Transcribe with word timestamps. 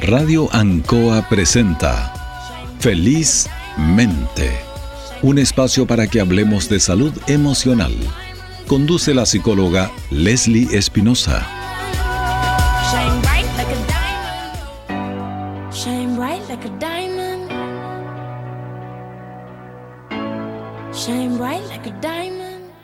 Radio 0.00 0.48
Ancoa 0.52 1.28
presenta 1.28 2.12
Felizmente, 2.80 4.50
un 5.22 5.38
espacio 5.38 5.86
para 5.86 6.06
que 6.06 6.20
hablemos 6.20 6.68
de 6.68 6.80
salud 6.80 7.12
emocional. 7.26 7.94
Conduce 8.66 9.14
la 9.14 9.24
psicóloga 9.24 9.90
Leslie 10.10 10.76
Espinosa. 10.76 11.46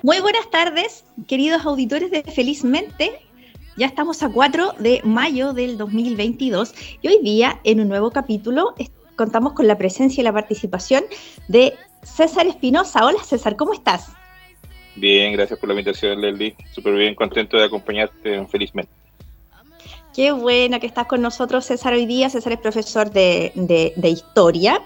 Muy 0.02 0.18
buenas 0.20 0.48
tardes, 0.48 1.04
queridos 1.28 1.66
auditores 1.66 2.10
de 2.10 2.22
Felizmente. 2.22 3.20
Ya 3.76 3.84
estamos 3.84 4.22
a 4.22 4.30
4 4.30 4.76
de 4.78 5.02
mayo 5.04 5.52
del 5.52 5.76
2022 5.76 6.74
y 7.02 7.08
hoy 7.08 7.18
día 7.22 7.60
en 7.64 7.80
un 7.80 7.88
nuevo 7.88 8.10
capítulo 8.10 8.74
contamos 9.16 9.52
con 9.52 9.68
la 9.68 9.76
presencia 9.76 10.22
y 10.22 10.24
la 10.24 10.32
participación 10.32 11.04
de 11.48 11.74
César 12.02 12.46
Espinosa. 12.46 13.04
Hola 13.04 13.22
César, 13.22 13.56
¿cómo 13.56 13.74
estás? 13.74 14.10
Bien, 14.96 15.34
gracias 15.34 15.58
por 15.58 15.68
la 15.68 15.74
invitación, 15.74 16.18
Leslie. 16.22 16.56
Súper 16.72 16.94
bien, 16.94 17.14
contento 17.14 17.58
de 17.58 17.64
acompañarte 17.64 18.46
felizmente. 18.46 18.90
Qué 20.14 20.32
buena 20.32 20.80
que 20.80 20.86
estás 20.86 21.06
con 21.08 21.20
nosotros, 21.20 21.66
César, 21.66 21.92
hoy 21.92 22.06
día. 22.06 22.30
César 22.30 22.54
es 22.54 22.58
profesor 22.58 23.10
de, 23.10 23.52
de 23.54 24.08
historia 24.08 24.80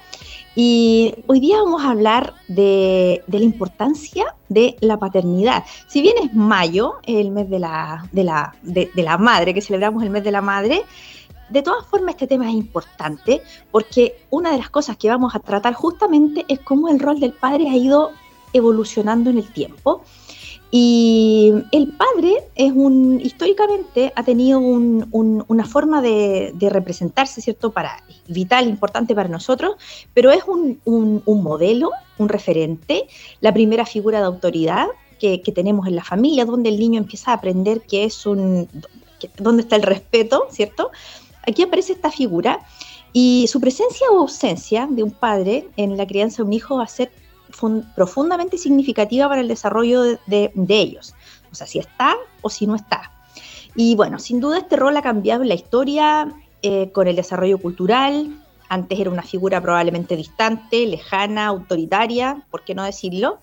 y 0.57 1.15
hoy 1.27 1.41
día 1.41 1.63
vamos 1.63 1.83
a 1.83 1.91
hablar 1.91 2.35
de, 2.47 3.25
la 3.27 3.39
importancia 3.39 4.37
de 4.49 4.77
la 4.81 4.99
paternidad. 4.99 5.65
Si 5.89 6.01
bien 6.01 6.15
es 6.23 6.33
mayo, 6.33 6.95
el 7.05 7.31
mes 7.33 7.51
de 7.51 7.59
la, 7.59 8.09
de, 8.13 8.23
la, 8.23 9.19
madre, 9.19 9.53
que 9.53 9.61
celebramos 9.61 10.03
el 10.05 10.11
mes 10.11 10.23
de 10.23 10.31
la 10.31 10.41
madre, 10.41 10.83
de 11.51 11.63
todas 11.63 11.85
formas 11.87 12.15
este 12.15 12.27
tema 12.27 12.49
es 12.49 12.55
importante 12.55 13.43
porque 13.71 14.17
una 14.31 14.53
de 14.53 14.59
las 14.59 14.71
cosas 14.71 14.97
que 14.97 15.09
vamos 15.09 15.35
a 15.35 15.41
tratar 15.41 15.75
justamente 15.75 16.45
es 16.49 16.61
cómo 16.61 16.89
el 16.89 17.01
rol 17.01 17.21
del 17.21 17.33
padre 17.33 17.69
ha 17.69 17.77
ido 17.77 18.13
evolucionando 18.53 19.31
en 19.31 19.39
el 19.39 19.53
tiempo 19.53 20.03
y 20.71 21.53
el 21.71 21.93
padre 21.93 22.49
es 22.57 22.73
un, 22.73 23.21
históricamente 23.21 24.13
ha 24.17 24.25
tenido 24.25 24.59
una 24.59 25.65
forma 25.65 26.03
de, 26.03 26.53
representarse, 26.61 27.41
¿cierto? 27.41 27.71
Para, 27.71 28.03
vital, 28.27 28.69
importante 28.69 29.15
para 29.15 29.29
nosotros, 29.29 29.77
pero 30.15 30.33
es 30.33 30.43
un, 30.47 30.81
modelo, 31.25 31.91
un 32.19 32.29
referente, 32.29 33.07
la 33.41 33.55
primera 33.55 33.87
figura 33.87 34.19
de 34.19 34.27
autoridad 34.27 34.89
que, 35.21 35.39
tenemos 35.55 35.87
en 35.87 35.97
la 35.97 36.05
familia, 36.05 36.45
donde 36.45 36.71
el 36.71 36.79
niño 36.79 36.99
empieza 36.99 37.31
a 37.31 37.35
aprender 37.35 37.83
que 37.83 38.05
es 38.05 38.27
un, 38.27 38.69
dónde 39.39 39.63
está 39.63 39.77
el 39.77 39.83
respeto, 39.83 40.49
¿cierto? 40.51 40.91
Aquí 41.47 41.63
aparece 41.63 41.93
esta 41.93 42.11
figura 42.11 42.61
y 43.13 43.47
su 43.47 43.61
presencia 43.61 44.09
o 44.11 44.19
ausencia 44.19 44.89
de 44.91 45.05
un 45.05 45.13
padre 45.13 45.69
en 45.77 45.97
la 45.97 46.07
crianza 46.07 46.39
de 46.39 46.49
un 46.49 46.53
hijo 46.53 46.79
va 46.79 46.85
a 46.85 46.89
ser 46.89 47.13
profundamente 47.95 48.59
significativa 48.59 49.29
para 49.29 49.41
el 49.41 49.49
desarrollo 49.49 50.03
de, 50.27 50.53
ellos. 50.69 51.15
O 51.53 51.55
sea, 51.55 51.67
si 51.67 51.79
está 51.79 52.17
o 52.43 52.51
si 52.51 52.67
no 52.67 52.75
está. 52.75 53.11
Y 53.75 53.97
bueno, 53.97 54.19
sin 54.19 54.41
duda 54.41 54.59
este 54.59 54.77
rol 54.77 54.97
ha 54.97 55.03
cambiado 55.03 55.43
en 55.43 55.49
la 55.49 55.55
historia 55.55 56.33
eh, 56.63 56.91
con 56.93 57.09
el 57.09 57.17
desarrollo 57.17 57.59
cultural. 57.59 58.41
Antes 58.69 58.99
era 58.99 59.11
una 59.11 59.23
figura 59.23 59.61
probablemente 59.61 60.17
distante, 60.17 60.87
lejana, 60.87 61.47
autoritaria, 61.47 62.45
¿por 62.51 62.65
qué 62.65 62.75
no 62.75 62.85
decirlo? 62.85 63.39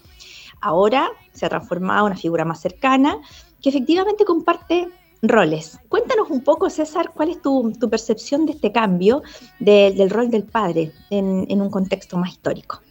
Ahora 0.62 1.10
se 1.34 1.46
ha 1.46 1.50
transformado 1.50 2.06
en 2.08 2.14
una 2.14 2.22
figura 2.22 2.46
más 2.46 2.60
cercana 2.60 3.18
que 3.62 3.70
efectivamente 3.70 4.26
comparte 4.26 4.90
roles. 5.22 5.80
Cuéntanos 5.88 6.30
un 6.30 6.44
poco, 6.44 6.70
César, 6.70 7.12
cuál 7.14 7.30
es 7.30 7.42
tu, 7.42 7.72
percepción 7.90 8.46
de 8.46 8.54
este 8.54 8.72
cambio 8.72 9.22
del 9.60 10.10
rol 10.10 10.32
del 10.32 10.44
padre 10.44 10.92
en 11.10 11.62
un 11.62 11.70
contexto 11.70 12.18
más 12.18 12.32
histórico 12.32 12.82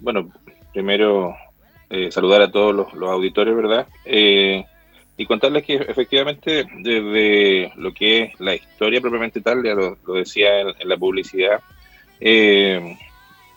bueno, 0.00 0.30
primero 0.72 1.34
eh, 1.90 2.10
saludar 2.12 2.42
a 2.42 2.50
todos 2.50 2.74
los, 2.74 3.10
auditores, 3.10 3.56
¿verdad? 3.56 3.86
Eh, 4.04 4.64
y 5.16 5.26
contarles 5.26 5.64
que 5.64 5.74
efectivamente 5.74 6.66
desde 6.78 7.72
lo 7.76 7.92
que 7.92 8.22
es 8.22 8.40
la 8.40 8.54
historia 8.54 9.00
propiamente 9.00 9.40
tal, 9.40 9.64
ya 9.64 9.74
lo, 9.74 9.96
decía 10.14 10.60
en, 10.60 10.88
la 10.88 10.96
publicidad, 10.96 11.60
eh, 12.20 12.96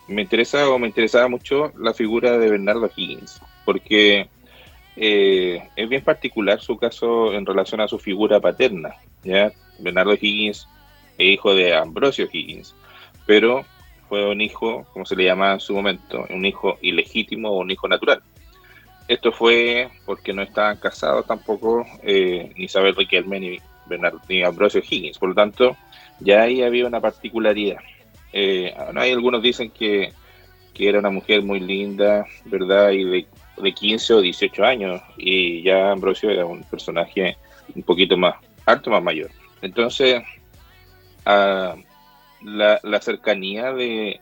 me 0.08 0.22
interesa 0.22 0.68
o 0.68 0.78
me 0.78 0.88
interesaba 0.88 1.28
mucho 1.28 1.72
la 1.78 1.94
figura 1.94 2.38
de 2.38 2.50
Bernardo 2.50 2.90
Higgins, 2.94 3.40
porque 3.64 4.28
es 4.96 5.88
bien 5.88 6.02
particular 6.02 6.60
su 6.60 6.76
caso 6.76 7.32
en 7.32 7.46
relación 7.46 7.80
a 7.80 7.88
su 7.88 7.98
figura 7.98 8.40
paterna. 8.40 8.94
¿ya? 9.22 9.52
Bernardo 9.78 10.14
Higgins 10.14 10.68
es 11.18 11.26
hijo 11.26 11.54
de 11.54 11.74
Ambrosio 11.74 12.28
Higgins, 12.30 12.74
pero 13.26 13.64
fue 14.12 14.28
un 14.28 14.42
hijo, 14.42 14.84
como 14.92 15.06
se 15.06 15.16
le 15.16 15.24
llamaba 15.24 15.54
en 15.54 15.60
su 15.60 15.72
momento, 15.72 16.26
un 16.28 16.44
hijo 16.44 16.76
ilegítimo 16.82 17.48
o 17.48 17.60
un 17.60 17.70
hijo 17.70 17.88
natural. 17.88 18.20
Esto 19.08 19.32
fue 19.32 19.88
porque 20.04 20.34
no 20.34 20.42
estaban 20.42 20.76
casados 20.76 21.24
tampoco 21.26 21.86
eh, 22.02 22.52
ni 22.54 22.64
Isabel 22.64 22.94
Riquelme 22.94 23.40
ni, 23.40 23.58
ni 24.28 24.42
Ambrosio 24.42 24.82
Higgins. 24.86 25.16
Por 25.16 25.30
lo 25.30 25.34
tanto, 25.34 25.78
ya 26.20 26.42
ahí 26.42 26.60
había 26.60 26.86
una 26.86 27.00
particularidad. 27.00 27.78
Eh, 28.34 28.74
hay 28.94 29.12
algunos 29.12 29.42
dicen 29.42 29.70
que, 29.70 30.12
que, 30.74 30.90
era 30.90 30.98
una 30.98 31.08
mujer 31.08 31.42
muy 31.42 31.60
linda, 31.60 32.26
¿verdad? 32.44 32.90
Y 32.90 33.04
de, 33.04 33.26
de 33.56 33.72
15 33.72 34.12
o 34.12 34.20
18 34.20 34.62
años. 34.62 35.00
Y 35.16 35.62
ya 35.62 35.90
Ambrosio 35.90 36.28
era 36.28 36.44
un 36.44 36.62
personaje 36.64 37.38
un 37.74 37.82
poquito 37.82 38.18
más 38.18 38.34
alto, 38.66 38.90
más 38.90 39.02
mayor. 39.02 39.30
Entonces, 39.62 40.22
a, 41.24 41.76
la, 42.44 43.00
cercanía 43.00 43.72
de, 43.72 44.20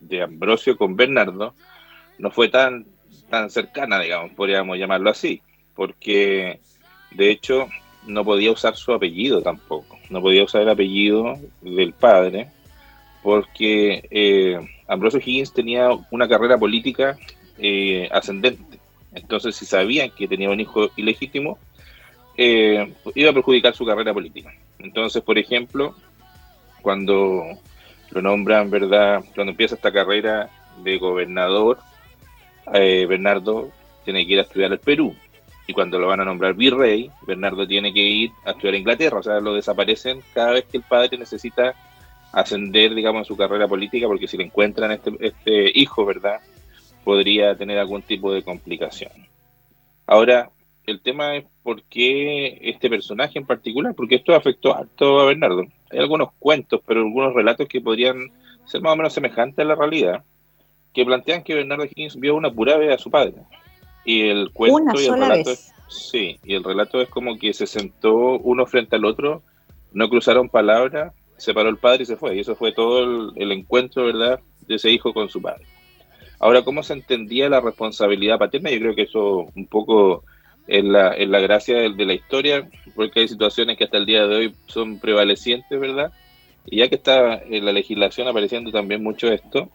de, 0.00 0.22
Ambrosio 0.22 0.76
con 0.76 0.96
Bernardo 0.96 1.54
no 2.18 2.30
fue 2.30 2.48
tan, 2.48 2.86
tan 3.30 3.50
cercana, 3.50 4.00
digamos, 4.00 4.32
podríamos 4.32 4.78
llamarlo 4.78 5.10
así, 5.10 5.40
porque 5.74 6.60
de 7.10 7.30
hecho 7.30 7.68
no 8.06 8.24
podía 8.24 8.52
usar 8.52 8.76
su 8.76 8.92
apellido 8.92 9.42
tampoco, 9.42 9.98
no 10.10 10.20
podía 10.20 10.44
usar 10.44 10.62
el 10.62 10.68
apellido 10.68 11.38
del 11.60 11.92
padre, 11.92 12.50
porque 13.22 14.06
eh, 14.10 14.58
Ambrosio 14.86 15.20
Higgins 15.20 15.52
tenía 15.52 15.90
una 16.10 16.28
carrera 16.28 16.56
política 16.56 17.18
eh, 17.58 18.08
ascendente. 18.10 18.78
Entonces, 19.14 19.56
si 19.56 19.66
sabían 19.66 20.10
que 20.10 20.28
tenía 20.28 20.50
un 20.50 20.60
hijo 20.60 20.90
ilegítimo, 20.96 21.58
eh, 22.36 22.94
iba 23.14 23.30
a 23.30 23.34
perjudicar 23.34 23.74
su 23.74 23.84
carrera 23.84 24.14
política. 24.14 24.54
Entonces, 24.78 25.22
por 25.22 25.38
ejemplo, 25.38 25.94
cuando 26.82 27.44
lo 28.10 28.22
nombran, 28.22 28.70
¿verdad? 28.70 29.22
Cuando 29.34 29.52
empieza 29.52 29.74
esta 29.74 29.92
carrera 29.92 30.50
de 30.82 30.98
gobernador, 30.98 31.78
eh, 32.72 33.06
Bernardo 33.06 33.70
tiene 34.04 34.26
que 34.26 34.34
ir 34.34 34.38
a 34.38 34.42
estudiar 34.42 34.72
al 34.72 34.78
Perú. 34.78 35.14
Y 35.66 35.74
cuando 35.74 35.98
lo 35.98 36.06
van 36.06 36.20
a 36.20 36.24
nombrar 36.24 36.54
virrey, 36.54 37.10
Bernardo 37.26 37.66
tiene 37.66 37.92
que 37.92 38.00
ir 38.00 38.30
a 38.44 38.52
estudiar 38.52 38.74
a 38.74 38.78
Inglaterra. 38.78 39.18
O 39.18 39.22
sea, 39.22 39.40
lo 39.40 39.54
desaparecen 39.54 40.22
cada 40.32 40.52
vez 40.52 40.64
que 40.64 40.78
el 40.78 40.82
padre 40.82 41.18
necesita 41.18 41.74
ascender, 42.32 42.94
digamos, 42.94 43.20
en 43.20 43.24
su 43.26 43.36
carrera 43.36 43.68
política, 43.68 44.06
porque 44.06 44.28
si 44.28 44.36
le 44.38 44.44
encuentran 44.44 44.92
este, 44.92 45.12
este 45.20 45.78
hijo, 45.78 46.06
¿verdad? 46.06 46.40
Podría 47.04 47.54
tener 47.54 47.78
algún 47.78 48.02
tipo 48.02 48.32
de 48.32 48.42
complicación. 48.42 49.12
Ahora, 50.06 50.50
el 50.90 51.00
tema 51.02 51.36
es 51.36 51.44
por 51.62 51.82
qué 51.82 52.58
este 52.62 52.88
personaje 52.88 53.38
en 53.38 53.46
particular, 53.46 53.94
porque 53.94 54.16
esto 54.16 54.34
afectó 54.34 54.74
harto 54.74 55.20
a 55.20 55.26
Bernardo. 55.26 55.64
Hay 55.90 55.98
algunos 55.98 56.30
cuentos, 56.38 56.80
pero 56.86 57.00
algunos 57.00 57.34
relatos 57.34 57.68
que 57.68 57.82
podrían 57.82 58.32
ser 58.64 58.80
más 58.80 58.94
o 58.94 58.96
menos 58.96 59.12
semejantes 59.12 59.58
a 59.58 59.68
la 59.68 59.74
realidad, 59.74 60.24
que 60.94 61.04
plantean 61.04 61.42
que 61.42 61.54
Bernardo 61.54 61.84
Higgins 61.84 62.18
vio 62.18 62.34
una 62.34 62.50
pura 62.50 62.78
vez 62.78 62.94
a 62.94 62.98
su 62.98 63.10
padre. 63.10 63.34
Y 64.04 64.28
el 64.28 64.50
cuento 64.52 64.98
y 64.98 65.04
el 65.04 65.20
relato 65.20 65.50
Es, 65.50 65.72
sí, 65.88 66.40
y 66.42 66.54
el 66.54 66.64
relato 66.64 67.02
es 67.02 67.10
como 67.10 67.38
que 67.38 67.52
se 67.52 67.66
sentó 67.66 68.38
uno 68.38 68.64
frente 68.64 68.96
al 68.96 69.04
otro, 69.04 69.42
no 69.92 70.08
cruzaron 70.08 70.48
palabras, 70.48 71.12
se 71.36 71.52
paró 71.52 71.68
el 71.68 71.76
padre 71.76 72.04
y 72.04 72.06
se 72.06 72.16
fue. 72.16 72.34
Y 72.34 72.40
eso 72.40 72.56
fue 72.56 72.72
todo 72.72 73.04
el, 73.04 73.32
el 73.36 73.52
encuentro, 73.52 74.06
¿verdad?, 74.06 74.40
de 74.66 74.76
ese 74.76 74.90
hijo 74.90 75.12
con 75.12 75.28
su 75.28 75.42
padre. 75.42 75.64
Ahora, 76.40 76.62
¿cómo 76.62 76.82
se 76.82 76.94
entendía 76.94 77.50
la 77.50 77.60
responsabilidad 77.60 78.38
paterna? 78.38 78.70
Yo 78.70 78.78
creo 78.78 78.94
que 78.94 79.02
eso 79.02 79.50
un 79.54 79.66
poco 79.66 80.24
en 80.68 80.92
la, 80.92 81.14
en 81.14 81.30
la 81.30 81.40
gracia 81.40 81.78
de, 81.78 82.04
la 82.04 82.12
historia, 82.12 82.68
porque 82.94 83.20
hay 83.20 83.28
situaciones 83.28 83.78
que 83.78 83.84
hasta 83.84 83.96
el 83.96 84.06
día 84.06 84.26
de 84.26 84.36
hoy 84.36 84.54
son 84.66 85.00
prevalecientes, 85.00 85.80
¿verdad? 85.80 86.12
Y 86.66 86.78
ya 86.78 86.88
que 86.88 86.96
está 86.96 87.42
en 87.42 87.64
la 87.64 87.72
legislación 87.72 88.28
apareciendo 88.28 88.70
también 88.70 89.02
mucho 89.02 89.28
esto, 89.28 89.70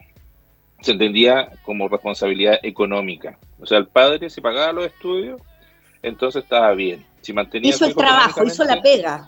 se 0.82 0.92
entendía 0.92 1.50
como 1.64 1.88
responsabilidad 1.88 2.60
económica. 2.62 3.40
O 3.60 3.66
sea, 3.66 3.80
el 3.80 3.88
padre 3.88 4.30
si 4.30 4.40
pagaba 4.40 4.72
los 4.72 4.86
estudios, 4.86 5.42
entonces 6.04 6.44
estaba 6.44 6.72
bien. 6.74 7.04
Si 7.22 7.34
mantenía 7.34 7.72
hizo 7.72 7.86
el 7.86 7.96
trabajo, 7.96 8.44
hizo 8.44 8.64
la 8.64 8.80
pega. 8.82 9.28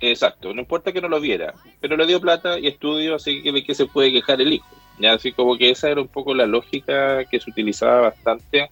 Exacto, 0.00 0.52
no 0.52 0.62
importa 0.62 0.92
que 0.92 1.00
no 1.00 1.08
lo 1.08 1.20
viera, 1.20 1.54
pero 1.78 1.96
le 1.96 2.06
dio 2.06 2.20
plata 2.20 2.58
y 2.58 2.66
estudio, 2.66 3.16
así 3.16 3.42
que 3.42 3.62
que 3.62 3.74
se 3.74 3.86
puede 3.86 4.10
quejar 4.10 4.40
el 4.40 4.54
hijo. 4.54 4.66
Ya 4.98 5.12
así 5.12 5.30
como 5.32 5.56
que 5.56 5.70
esa 5.70 5.88
era 5.88 6.00
un 6.00 6.08
poco 6.08 6.34
la 6.34 6.46
lógica 6.46 7.24
que 7.26 7.38
se 7.38 7.50
utilizaba 7.50 8.00
bastante 8.00 8.70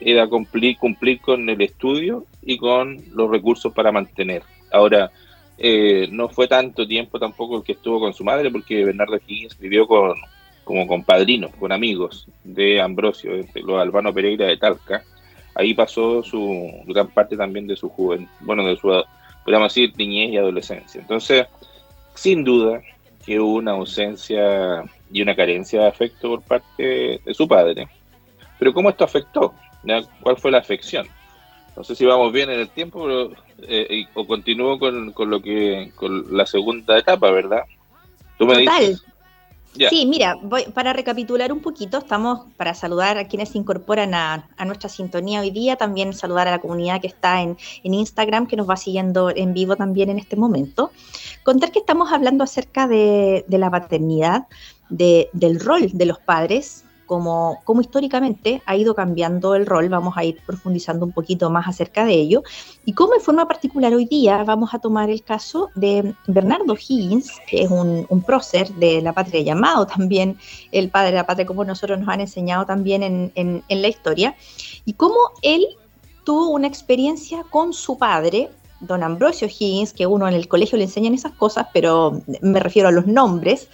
era 0.00 0.26
cumplir, 0.26 0.76
cumplir 0.78 1.20
con 1.20 1.48
el 1.48 1.60
estudio 1.60 2.24
y 2.42 2.56
con 2.58 3.02
los 3.12 3.30
recursos 3.30 3.72
para 3.72 3.92
mantener. 3.92 4.42
Ahora, 4.70 5.10
eh, 5.58 6.08
no 6.12 6.28
fue 6.28 6.46
tanto 6.46 6.86
tiempo 6.86 7.18
tampoco 7.18 7.58
el 7.58 7.62
que 7.64 7.72
estuvo 7.72 7.98
con 7.98 8.14
su 8.14 8.24
madre, 8.24 8.50
porque 8.50 8.84
Bernardo 8.84 9.18
Higgins 9.26 9.58
vivió 9.58 9.86
con, 9.86 10.14
como 10.64 10.86
con 10.86 11.02
padrinos, 11.02 11.50
con 11.58 11.72
amigos 11.72 12.28
de 12.44 12.80
Ambrosio, 12.80 13.32
los 13.54 13.80
Albano 13.80 14.14
Pereira 14.14 14.46
de 14.46 14.56
Talca. 14.56 15.02
Ahí 15.54 15.74
pasó 15.74 16.22
su 16.22 16.70
gran 16.86 17.08
parte 17.08 17.36
también 17.36 17.66
de 17.66 17.74
su 17.74 17.88
juventud, 17.88 18.28
bueno, 18.40 18.64
de 18.64 18.76
su, 18.76 18.88
podríamos 19.44 19.74
decir, 19.74 19.92
niñez 19.96 20.30
y 20.30 20.36
adolescencia. 20.36 21.00
Entonces, 21.00 21.46
sin 22.14 22.44
duda 22.44 22.80
que 23.26 23.40
hubo 23.40 23.54
una 23.54 23.72
ausencia 23.72 24.84
y 25.10 25.22
una 25.22 25.34
carencia 25.34 25.80
de 25.80 25.88
afecto 25.88 26.28
por 26.28 26.42
parte 26.42 27.20
de 27.24 27.34
su 27.34 27.48
padre. 27.48 27.88
Pero 28.58 28.72
¿cómo 28.72 28.90
esto 28.90 29.04
afectó? 29.04 29.54
¿Cuál 30.22 30.36
fue 30.36 30.50
la 30.50 30.58
afección? 30.58 31.06
No 31.76 31.84
sé 31.84 31.94
si 31.94 32.04
vamos 32.04 32.32
bien 32.32 32.50
en 32.50 32.60
el 32.60 32.68
tiempo 32.68 33.04
pero, 33.04 33.30
eh, 33.62 34.04
o 34.14 34.26
continúo 34.26 34.78
con, 34.78 35.14
lo 35.16 35.40
que 35.40 35.92
con 35.94 36.36
la 36.36 36.44
segunda 36.46 36.98
etapa, 36.98 37.30
¿verdad? 37.30 37.62
Tú 38.36 38.46
me 38.46 38.58
Dices? 38.58 39.04
Sí, 39.90 40.06
mira, 40.06 40.34
voy, 40.42 40.64
para 40.74 40.92
recapitular 40.92 41.52
un 41.52 41.60
poquito, 41.60 41.98
estamos 41.98 42.40
para 42.56 42.74
saludar 42.74 43.16
a 43.18 43.28
quienes 43.28 43.50
se 43.50 43.58
incorporan 43.58 44.12
a, 44.14 44.48
nuestra 44.66 44.88
sintonía 44.88 45.40
hoy 45.40 45.50
día, 45.50 45.76
también 45.76 46.12
saludar 46.14 46.48
a 46.48 46.52
la 46.52 46.58
comunidad 46.58 47.00
que 47.00 47.06
está 47.06 47.42
en, 47.42 47.56
Instagram, 47.84 48.46
que 48.46 48.56
nos 48.56 48.68
va 48.68 48.76
siguiendo 48.76 49.30
en 49.30 49.54
vivo 49.54 49.76
también 49.76 50.10
en 50.10 50.18
este 50.18 50.34
momento. 50.36 50.90
Contar 51.44 51.70
que 51.70 51.78
estamos 51.78 52.12
hablando 52.12 52.42
acerca 52.42 52.88
de, 52.88 53.44
de 53.46 53.58
la 53.58 53.70
paternidad, 53.70 54.46
de, 54.88 55.28
del 55.32 55.60
rol 55.60 55.90
de 55.92 56.06
los 56.06 56.18
padres 56.18 56.84
como, 57.08 57.80
históricamente 57.80 58.62
ha 58.66 58.76
ido 58.76 58.94
cambiando 58.94 59.54
el 59.54 59.66
rol, 59.66 59.88
vamos 59.88 60.16
a 60.16 60.24
ir 60.24 60.40
profundizando 60.46 61.06
un 61.06 61.12
poquito 61.12 61.50
más 61.50 61.66
acerca 61.66 62.04
de 62.04 62.12
ello, 62.12 62.42
y 62.84 62.92
cómo 62.92 63.14
en 63.14 63.20
forma 63.20 63.48
particular 63.48 63.92
hoy 63.94 64.04
día 64.04 64.44
vamos 64.44 64.74
a 64.74 64.78
tomar 64.78 65.10
el 65.10 65.24
caso 65.24 65.70
de 65.74 66.14
Bernardo 66.26 66.76
Higgins, 66.76 67.32
que 67.48 67.62
es 67.62 67.70
un, 67.70 68.06
prócer 68.26 68.68
de 68.74 69.00
la 69.00 69.14
patria 69.14 69.40
llamado 69.40 69.86
también 69.86 70.36
el 70.70 70.90
padre 70.90 71.12
de 71.12 71.16
la 71.16 71.26
patria, 71.26 71.46
como 71.46 71.64
nosotros 71.64 71.98
nos 71.98 72.08
han 72.08 72.20
enseñado 72.20 72.66
también 72.66 73.02
en, 73.02 73.32
en 73.34 73.82
la 73.82 73.88
historia, 73.88 74.36
y 74.84 74.92
cómo 74.92 75.16
él 75.42 75.66
tuvo 76.24 76.50
una 76.50 76.66
experiencia 76.66 77.42
con 77.48 77.72
su 77.72 77.96
padre, 77.96 78.50
don 78.80 79.02
Ambrosio 79.02 79.48
Higgins, 79.48 79.94
que 79.94 80.06
uno 80.06 80.28
en 80.28 80.34
el 80.34 80.46
colegio 80.46 80.76
le 80.76 80.84
enseñan 80.84 81.14
esas 81.14 81.32
cosas, 81.32 81.68
pero 81.72 82.20
me 82.42 82.60
refiero 82.60 82.88
a 82.88 82.92
los 82.92 83.06
nombres, 83.06 83.68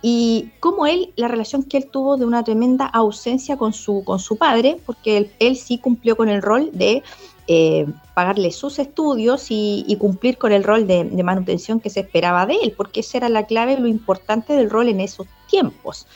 y 0.00 0.50
cómo 0.60 0.86
él, 0.86 1.12
la 1.16 1.28
relación 1.28 1.64
que 1.64 1.78
él 1.78 1.88
tuvo 1.90 2.16
de 2.16 2.24
una 2.24 2.44
tremenda 2.44 2.86
ausencia 2.86 3.56
con 3.56 3.72
su, 3.72 4.04
con 4.04 4.20
su 4.20 4.36
padre, 4.36 4.80
porque 4.86 5.30
él, 5.38 5.56
sí 5.56 5.78
cumplió 5.78 6.16
con 6.16 6.28
el 6.28 6.40
rol 6.40 6.70
de 6.72 7.02
eh, 7.48 7.86
pagarle 8.14 8.52
sus 8.52 8.78
estudios 8.78 9.46
y, 9.48 9.96
cumplir 9.98 10.38
con 10.38 10.52
el 10.52 10.62
rol 10.62 10.86
de, 10.86 11.04
manutención 11.24 11.80
que 11.80 11.90
se 11.90 12.00
esperaba 12.00 12.46
de 12.46 12.54
él, 12.62 12.74
porque 12.76 13.00
esa 13.00 13.18
era 13.18 13.28
la 13.28 13.46
clave, 13.46 13.78
lo 13.78 13.88
importante 13.88 14.52
del 14.52 14.70
rol 14.70 14.88
en 14.88 15.00
esos 15.00 15.26
tiempos. 15.48 16.06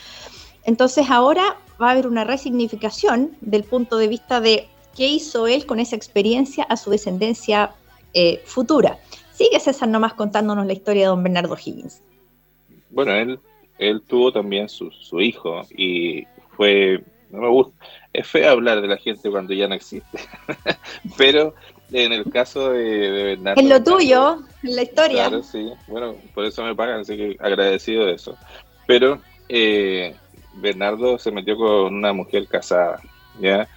Entonces 0.63 1.09
ahora 1.09 1.57
va 1.81 1.89
a 1.89 1.91
haber 1.91 2.07
una 2.07 2.23
resignificación 2.23 3.35
del 3.41 3.65
punto 3.65 3.97
de 3.97 4.07
vista 4.07 4.39
de 4.39 4.69
qué 4.95 5.07
hizo 5.07 5.47
él 5.47 5.65
con 5.65 5.81
esa 5.81 5.97
experiencia 5.97 6.63
a 6.63 6.77
su 6.77 6.89
descendencia 6.89 7.73
eh, 8.13 8.41
futura. 8.45 8.97
Sigue 9.33 9.59
César 9.59 9.89
nomás 9.89 10.13
contándonos 10.13 10.65
la 10.65 10.73
historia 10.73 11.01
de 11.01 11.07
don 11.07 11.23
Bernardo 11.23 11.57
Higgins. 11.57 12.01
Bueno, 12.91 13.11
él 13.11 13.39
él 13.89 14.01
tuvo 14.01 14.31
también 14.31 14.69
su, 14.69 14.91
hijo 15.19 15.61
y 15.75 16.25
fue, 16.55 17.03
no 17.29 17.41
me 17.41 17.49
gusta, 17.49 17.73
es 18.11 18.27
feo 18.27 18.51
hablar 18.51 18.81
de 18.81 18.87
la 18.87 18.97
gente 18.97 19.29
cuando 19.29 19.53
ya 19.53 19.67
no 19.67 19.75
existe, 19.75 20.19
pero 21.17 21.55
en 21.91 22.11
el 22.11 22.29
caso 22.31 22.71
de, 22.71 23.11
Bernardo... 23.11 23.61
En 23.61 23.69
lo 23.69 23.83
tuyo, 23.83 24.39
en 24.63 24.75
la 24.75 24.81
historia. 24.81 25.27
Claro, 25.27 25.43
sí, 25.43 25.71
bueno, 25.87 26.15
por 26.33 26.45
eso 26.45 26.63
me 26.63 26.75
pagan, 26.75 27.01
así 27.01 27.15
que 27.15 27.37
agradecido 27.39 28.05
de 28.05 28.13
eso. 28.13 28.35
Pero 28.87 29.21
eh, 29.49 30.15
Bernardo 30.55 31.17
se 31.19 31.31
metió 31.31 31.55
con 31.57 31.93
una 31.93 32.13
mujer 32.13 32.47
casada, 32.47 32.99
¿ya? 33.39 33.67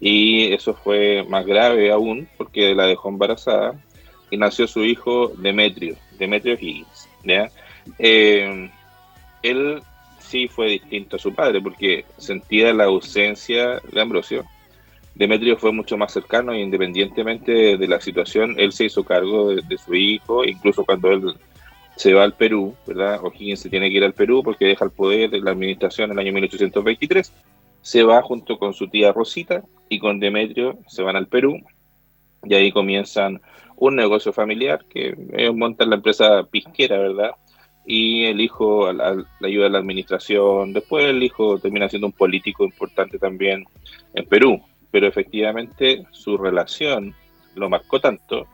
Y 0.00 0.52
eso 0.52 0.74
fue 0.74 1.24
más 1.28 1.44
grave 1.44 1.90
aún 1.90 2.28
porque 2.36 2.74
la 2.74 2.86
dejó 2.86 3.08
embarazada 3.08 3.74
y 4.30 4.36
nació 4.36 4.66
su 4.66 4.84
hijo 4.84 5.28
Demetrio, 5.36 5.96
Demetrio 6.18 6.54
Higgins, 6.54 7.08
¿ya? 7.24 7.50
Eh, 7.98 8.70
él 9.42 9.82
sí 10.18 10.48
fue 10.48 10.68
distinto 10.68 11.16
a 11.16 11.18
su 11.18 11.34
padre 11.34 11.60
porque 11.60 12.04
sentía 12.16 12.72
la 12.74 12.84
ausencia 12.84 13.80
de 13.90 14.00
Ambrosio. 14.00 14.44
Demetrio 15.14 15.56
fue 15.56 15.72
mucho 15.72 15.96
más 15.96 16.12
cercano 16.12 16.52
e 16.52 16.60
independientemente 16.60 17.76
de 17.76 17.88
la 17.88 18.00
situación, 18.00 18.54
él 18.56 18.72
se 18.72 18.84
hizo 18.84 19.02
cargo 19.02 19.54
de, 19.54 19.78
su 19.78 19.94
hijo, 19.94 20.44
incluso 20.44 20.84
cuando 20.84 21.10
él 21.10 21.34
se 21.96 22.14
va 22.14 22.22
al 22.22 22.34
Perú, 22.34 22.76
¿verdad? 22.86 23.18
O'Higgins 23.24 23.60
se 23.60 23.68
tiene 23.68 23.90
que 23.90 23.96
ir 23.96 24.04
al 24.04 24.12
Perú 24.12 24.42
porque 24.44 24.66
deja 24.66 24.84
el 24.84 24.92
poder 24.92 25.30
de 25.30 25.40
la 25.40 25.50
administración 25.50 26.10
en 26.10 26.18
el 26.18 26.24
año 26.24 26.32
1823, 26.34 27.32
se 27.82 28.02
va 28.04 28.22
junto 28.22 28.58
con 28.58 28.74
su 28.74 28.86
tía 28.88 29.12
Rosita 29.12 29.64
y 29.88 29.98
con 29.98 30.20
Demetrio 30.20 30.78
se 30.86 31.02
van 31.02 31.16
al 31.16 31.26
Perú 31.26 31.60
y 32.44 32.54
ahí 32.54 32.70
comienzan 32.70 33.40
un 33.76 33.96
negocio 33.96 34.32
familiar 34.32 34.84
que 34.88 35.16
ellos 35.32 35.56
montan 35.56 35.90
la 35.90 35.96
empresa 35.96 36.44
pisquera, 36.44 36.98
¿verdad? 36.98 37.30
Y 37.90 38.26
el 38.26 38.42
hijo 38.42 38.92
la, 38.92 39.24
ayuda 39.42 39.64
de 39.64 39.70
la 39.70 39.78
administración. 39.78 40.74
Después 40.74 41.06
el 41.06 41.22
hijo 41.22 41.58
termina 41.58 41.88
siendo 41.88 42.06
un 42.06 42.12
político 42.12 42.62
importante 42.62 43.18
también 43.18 43.64
en 44.12 44.26
Perú, 44.26 44.62
pero 44.90 45.08
efectivamente 45.08 46.04
su 46.12 46.36
relación 46.36 47.14
lo 47.54 47.70
marcó 47.70 47.98
tanto 47.98 48.46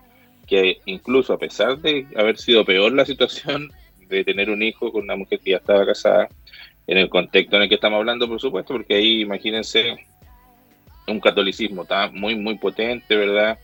que 0.47 0.79
incluso 0.87 1.33
a 1.33 1.39
pesar 1.39 1.79
de 1.79 2.07
haber 2.17 2.39
sido 2.39 2.65
peor 2.65 2.93
la 2.93 3.05
situación 3.05 3.73
de 4.09 4.23
tener 4.23 4.51
un 4.51 4.63
hijo 4.63 4.93
con 4.93 5.03
una 5.03 5.17
mujer 5.17 5.41
que 5.41 5.51
ya 5.51 5.57
estaba 5.57 5.85
casada, 5.85 6.29
en 6.87 6.99
el 6.99 7.09
contexto 7.09 7.57
en 7.57 7.63
el 7.63 7.69
que 7.69 7.77
estamos 7.77 7.99
hablando, 7.99 8.29
por 8.29 8.41
supuesto, 8.41 8.75
porque 8.75 8.95
ahí 8.95 9.23
imagínense 9.23 9.97
un 11.09 11.19
catolicismo 11.19 11.87
tan 11.87 12.15
muy, 12.15 12.37
muy 12.37 12.57
potente, 12.59 13.17
¿verdad? 13.17 13.59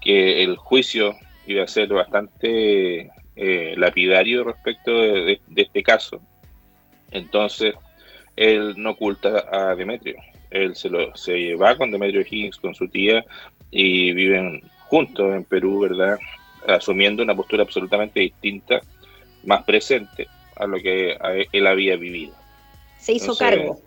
Que 0.00 0.42
el 0.42 0.56
juicio 0.56 1.16
iba 1.46 1.64
a 1.64 1.68
ser 1.68 1.88
bastante 1.88 3.10
eh, 3.44 3.74
lapidario 3.76 4.44
respecto 4.44 4.92
de, 4.92 5.40
este 5.56 5.82
caso. 5.82 6.20
Entonces, 7.10 7.74
él 8.36 8.74
no 8.76 8.90
oculta 8.90 9.46
a 9.50 9.74
Demetrio. 9.74 10.14
Él 10.48 10.76
se, 10.76 10.88
lo, 10.88 11.12
se 11.16 11.56
va 11.56 11.76
con 11.76 11.90
Demetrio 11.90 12.20
Higgins, 12.20 12.56
con 12.56 12.72
su 12.72 12.86
tía, 12.86 13.24
y 13.72 14.12
viven 14.12 14.62
juntos 14.86 15.34
en 15.34 15.42
Perú, 15.42 15.80
¿verdad? 15.80 16.20
Asumiendo 16.68 17.24
una 17.24 17.34
postura 17.34 17.64
absolutamente 17.64 18.20
distinta, 18.20 18.80
más 19.42 19.64
presente 19.64 20.28
a 20.54 20.68
lo 20.68 20.76
que 20.76 21.16
él 21.50 21.66
había 21.66 21.96
vivido. 21.96 22.34
Se 23.00 23.14
hizo 23.14 23.36
cargo. 23.36 23.80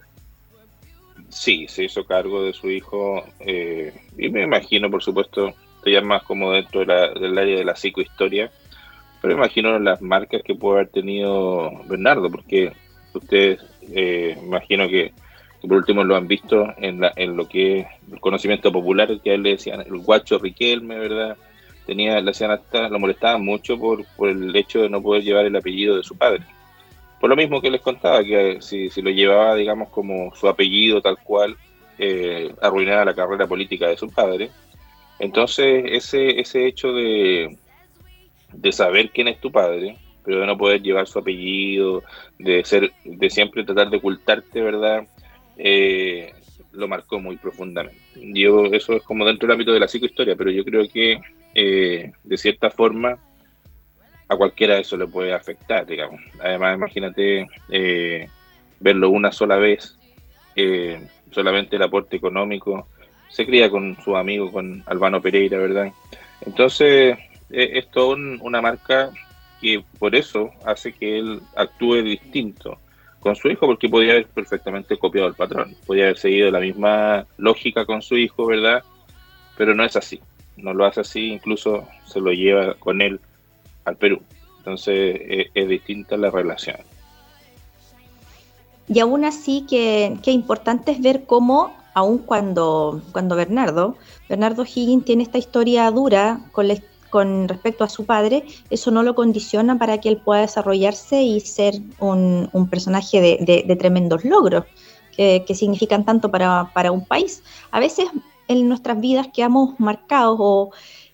Sí, 1.29 1.67
se 1.69 1.85
hizo 1.85 2.05
cargo 2.05 2.43
de 2.43 2.51
su 2.51 2.69
hijo, 2.69 3.23
eh, 3.39 3.93
y 4.17 4.27
me 4.27 4.43
imagino, 4.43 4.91
por 4.91 5.01
supuesto, 5.01 5.55
ya 5.85 6.01
más 6.01 6.23
como 6.23 6.51
dentro 6.51 6.81
del 6.81 7.37
área 7.37 7.57
de 7.57 7.63
la 7.63 7.77
psicohistoria, 7.77 8.51
pero 9.25 9.37
imagino 9.37 9.79
las 9.79 10.03
marcas 10.03 10.43
que 10.43 10.53
puede 10.53 10.81
haber 10.81 10.89
tenido 10.89 11.71
Bernardo, 11.85 12.29
porque 12.29 12.71
ustedes, 13.11 13.59
eh, 13.91 14.37
imagino 14.39 14.87
que, 14.87 15.13
por 15.61 15.73
último 15.73 16.03
lo 16.03 16.15
han 16.15 16.27
visto 16.27 16.67
en, 16.77 16.99
la, 17.01 17.11
en 17.15 17.35
lo 17.35 17.49
que 17.49 17.79
es 17.79 17.87
el 18.11 18.19
conocimiento 18.19 18.71
popular, 18.71 19.19
que 19.23 19.31
a 19.31 19.33
él 19.33 19.41
le 19.41 19.51
decían 19.51 19.81
el 19.81 19.97
guacho 19.97 20.37
Riquelme, 20.37 20.99
¿verdad? 20.99 21.37
Tenía, 21.87 22.21
le 22.21 22.29
hacían 22.29 22.51
hasta, 22.51 22.87
lo 22.87 22.99
molestaban 22.99 23.43
mucho 23.43 23.79
por, 23.79 24.05
por 24.15 24.29
el 24.29 24.55
hecho 24.55 24.83
de 24.83 24.91
no 24.91 25.01
poder 25.01 25.23
llevar 25.23 25.47
el 25.47 25.55
apellido 25.55 25.97
de 25.97 26.03
su 26.03 26.15
padre. 26.15 26.43
Por 27.19 27.27
lo 27.27 27.35
mismo 27.35 27.61
que 27.61 27.71
les 27.71 27.81
contaba, 27.81 28.23
que 28.23 28.59
si, 28.61 28.91
si 28.91 29.01
lo 29.01 29.09
llevaba, 29.09 29.55
digamos, 29.55 29.89
como 29.89 30.35
su 30.35 30.47
apellido 30.47 31.01
tal 31.01 31.17
cual, 31.17 31.57
eh, 31.97 32.53
arruinaba 32.61 33.05
la 33.05 33.15
carrera 33.15 33.47
política 33.47 33.87
de 33.87 33.97
su 33.97 34.07
padre. 34.07 34.51
Entonces, 35.17 35.83
ese, 35.87 36.39
ese 36.39 36.67
hecho 36.67 36.93
de, 36.93 37.57
de 38.57 38.71
saber 38.71 39.11
quién 39.11 39.27
es 39.27 39.39
tu 39.39 39.51
padre, 39.51 39.97
pero 40.23 40.39
de 40.39 40.47
no 40.47 40.57
poder 40.57 40.81
llevar 40.81 41.07
su 41.07 41.19
apellido, 41.19 42.03
de 42.39 42.63
ser, 42.65 42.91
de 43.03 43.29
siempre 43.29 43.63
tratar 43.63 43.89
de 43.89 43.97
ocultarte, 43.97 44.61
¿verdad? 44.61 45.07
Eh, 45.57 46.33
lo 46.71 46.87
marcó 46.87 47.19
muy 47.19 47.37
profundamente. 47.37 48.01
Yo, 48.15 48.65
eso 48.65 48.93
es 48.93 49.03
como 49.03 49.25
dentro 49.25 49.47
del 49.47 49.53
ámbito 49.53 49.71
de 49.71 49.79
la 49.79 49.87
psicohistoria, 49.87 50.35
pero 50.35 50.51
yo 50.51 50.65
creo 50.65 50.87
que 50.89 51.19
eh, 51.53 52.11
de 52.23 52.37
cierta 52.37 52.69
forma 52.69 53.17
a 54.27 54.35
cualquiera 54.35 54.79
eso 54.79 54.97
le 54.97 55.07
puede 55.07 55.33
afectar, 55.33 55.85
digamos. 55.85 56.19
Además, 56.39 56.75
imagínate 56.75 57.47
eh, 57.69 58.27
verlo 58.79 59.11
una 59.11 59.31
sola 59.31 59.57
vez, 59.57 59.97
solamente 61.31 61.75
el 61.75 61.83
aporte 61.83 62.15
económico, 62.15 62.87
se 63.29 63.45
cría 63.45 63.69
con 63.69 63.97
su 64.03 64.15
amigo, 64.15 64.51
con 64.51 64.83
Albano 64.87 65.21
Pereira, 65.21 65.57
¿verdad? 65.57 65.91
Entonces, 66.45 67.17
es 67.49 67.89
toda 67.91 68.15
una 68.41 68.61
marca 68.61 69.11
que 69.61 69.83
por 69.99 70.15
eso 70.15 70.51
hace 70.65 70.93
que 70.93 71.19
él 71.19 71.41
actúe 71.55 72.01
distinto 72.01 72.77
con 73.19 73.35
su 73.35 73.47
hijo 73.47 73.65
porque 73.65 73.89
podía 73.89 74.11
haber 74.11 74.27
perfectamente 74.27 74.97
copiado 74.99 75.27
el 75.27 75.33
patrón, 75.33 75.75
podía 75.87 76.03
haber 76.03 76.17
seguido 76.19 76.51
la 76.51 76.59
misma 76.59 77.25
lógica 77.37 77.83
con 77.83 78.03
su 78.03 78.17
hijo, 78.17 78.45
¿verdad? 78.45 78.83
Pero 79.57 79.73
no 79.73 79.83
es 79.83 79.95
así, 79.95 80.21
no 80.57 80.75
lo 80.75 80.85
hace 80.85 81.01
así, 81.01 81.31
incluso 81.31 81.87
se 82.05 82.19
lo 82.19 82.31
lleva 82.31 82.75
con 82.75 83.01
él 83.01 83.19
al 83.85 83.95
Perú. 83.95 84.21
Entonces 84.59 85.19
e, 85.21 85.49
es, 85.55 85.67
distinta 85.67 86.17
la 86.17 86.29
relación. 86.29 86.77
Y 88.87 88.99
aún 88.99 89.25
así 89.25 89.65
que, 89.67 90.17
que 90.21 90.29
importante 90.29 90.91
es 90.91 91.01
ver 91.01 91.23
cómo, 91.25 91.75
aun 91.95 92.19
cuando, 92.19 93.01
cuando 93.11 93.35
Bernardo, 93.35 93.95
Bernardo 94.29 94.63
Higgins 94.63 95.05
tiene 95.05 95.23
esta 95.23 95.39
historia 95.39 95.89
dura 95.89 96.41
con, 96.51 96.67
con 97.09 97.47
respecto 97.47 97.83
a 97.83 97.89
su 97.89 98.05
padre, 98.05 98.45
eso 98.69 98.91
no 98.91 99.03
lo 99.03 99.15
condiciona 99.15 99.77
para 99.77 99.99
que 99.99 100.09
él 100.09 100.17
pueda 100.17 100.41
desarrollarse 100.41 101.21
y 101.21 101.39
ser 101.39 101.75
un, 101.99 102.49
personaje 102.69 103.21
de, 103.21 103.75
tremendos 103.77 104.25
logros, 104.25 104.65
que, 105.15 105.45
significan 105.55 106.03
tanto 106.05 106.29
para, 106.29 106.71
para, 106.73 106.91
un 106.91 107.05
país. 107.05 107.43
A 107.71 107.79
veces 107.79 108.07
en 108.47 108.67
nuestras 108.67 108.99
vidas 108.99 109.27
quedamos 109.33 109.79
marcados 109.79 110.37
o 110.39 110.71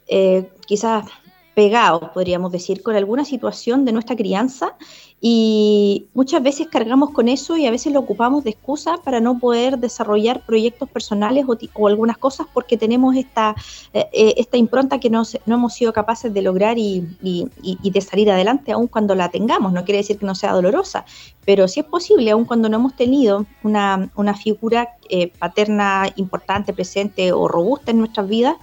eh, 0.08 0.50
quizás 0.66 1.06
pegados, 1.54 2.10
podríamos 2.14 2.52
decir, 2.52 2.82
con 2.82 2.96
alguna 2.96 3.26
situación 3.26 3.86
de 3.86 3.92
nuestra 3.92 4.16
crianza 4.16 4.76
y 5.24 6.08
muchas 6.16 6.42
veces 6.42 6.68
cargamos 6.68 7.12
con 7.12 7.28
eso 7.28 7.56
y 7.56 7.68
a 7.68 7.72
veces 7.72 7.94
lo 7.94 8.00
ocupamos 8.00 8.44
de 8.44 8.50
excusa 8.50 8.98
para 8.98 9.20
no 9.20 9.38
poder 9.38 9.78
desarrollar 9.78 10.44
proyectos 10.48 10.90
personales 10.90 11.46
o, 11.48 11.88
algunas 11.88 12.18
cosas 12.18 12.48
porque 12.52 12.76
tenemos 12.76 13.16
esta, 13.16 13.54
eh, 13.94 14.10
eh, 14.14 14.34
esta 14.38 14.58
impronta 14.58 15.00
que 15.00 15.12
no, 15.12 15.22
no, 15.46 15.56
hemos 15.56 15.76
sido 15.76 15.94
capaces 15.94 16.34
de 16.34 16.42
lograr 16.42 16.80
y, 16.80 17.08
de 17.22 18.02
salir 18.02 18.32
adelante 18.32 18.72
aun 18.72 18.88
cuando 18.88 19.14
la 19.14 19.30
tengamos. 19.30 19.72
No 19.74 19.86
quiere 19.86 20.00
decir 20.00 20.18
que 20.18 20.26
no 20.26 20.34
sea 20.34 20.54
dolorosa, 20.54 21.06
pero 21.46 21.68
sí 21.68 21.82
es 21.82 21.86
posible, 21.86 22.32
aun 22.32 22.46
cuando 22.46 22.68
no 22.68 22.78
hemos 22.78 22.96
tenido 22.96 23.46
una, 23.62 24.10
figura 24.42 24.98
eh, 25.08 25.32
paterna 25.38 26.12
importante, 26.16 26.74
presente 26.74 27.32
o 27.32 27.48
robusta 27.48 27.92
en 27.92 28.00
nuestras 28.00 28.28
vidas, 28.28 28.56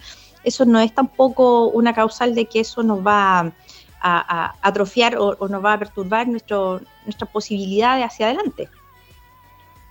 eso 0.42 0.64
no 0.64 0.80
es 0.80 0.92
tampoco 0.92 1.68
una 1.68 1.94
causal 1.94 2.34
de 2.34 2.46
que 2.46 2.60
eso 2.60 2.82
nos 2.82 3.06
va 3.06 3.40
a, 3.40 3.52
atrofiar 4.00 5.16
o, 5.18 5.36
nos 5.48 5.64
va 5.64 5.74
a 5.74 5.78
perturbar 5.78 6.28
nuestro, 6.28 6.80
nuestras 7.04 7.30
posibilidades 7.30 8.04
hacia 8.04 8.26
adelante. 8.26 8.68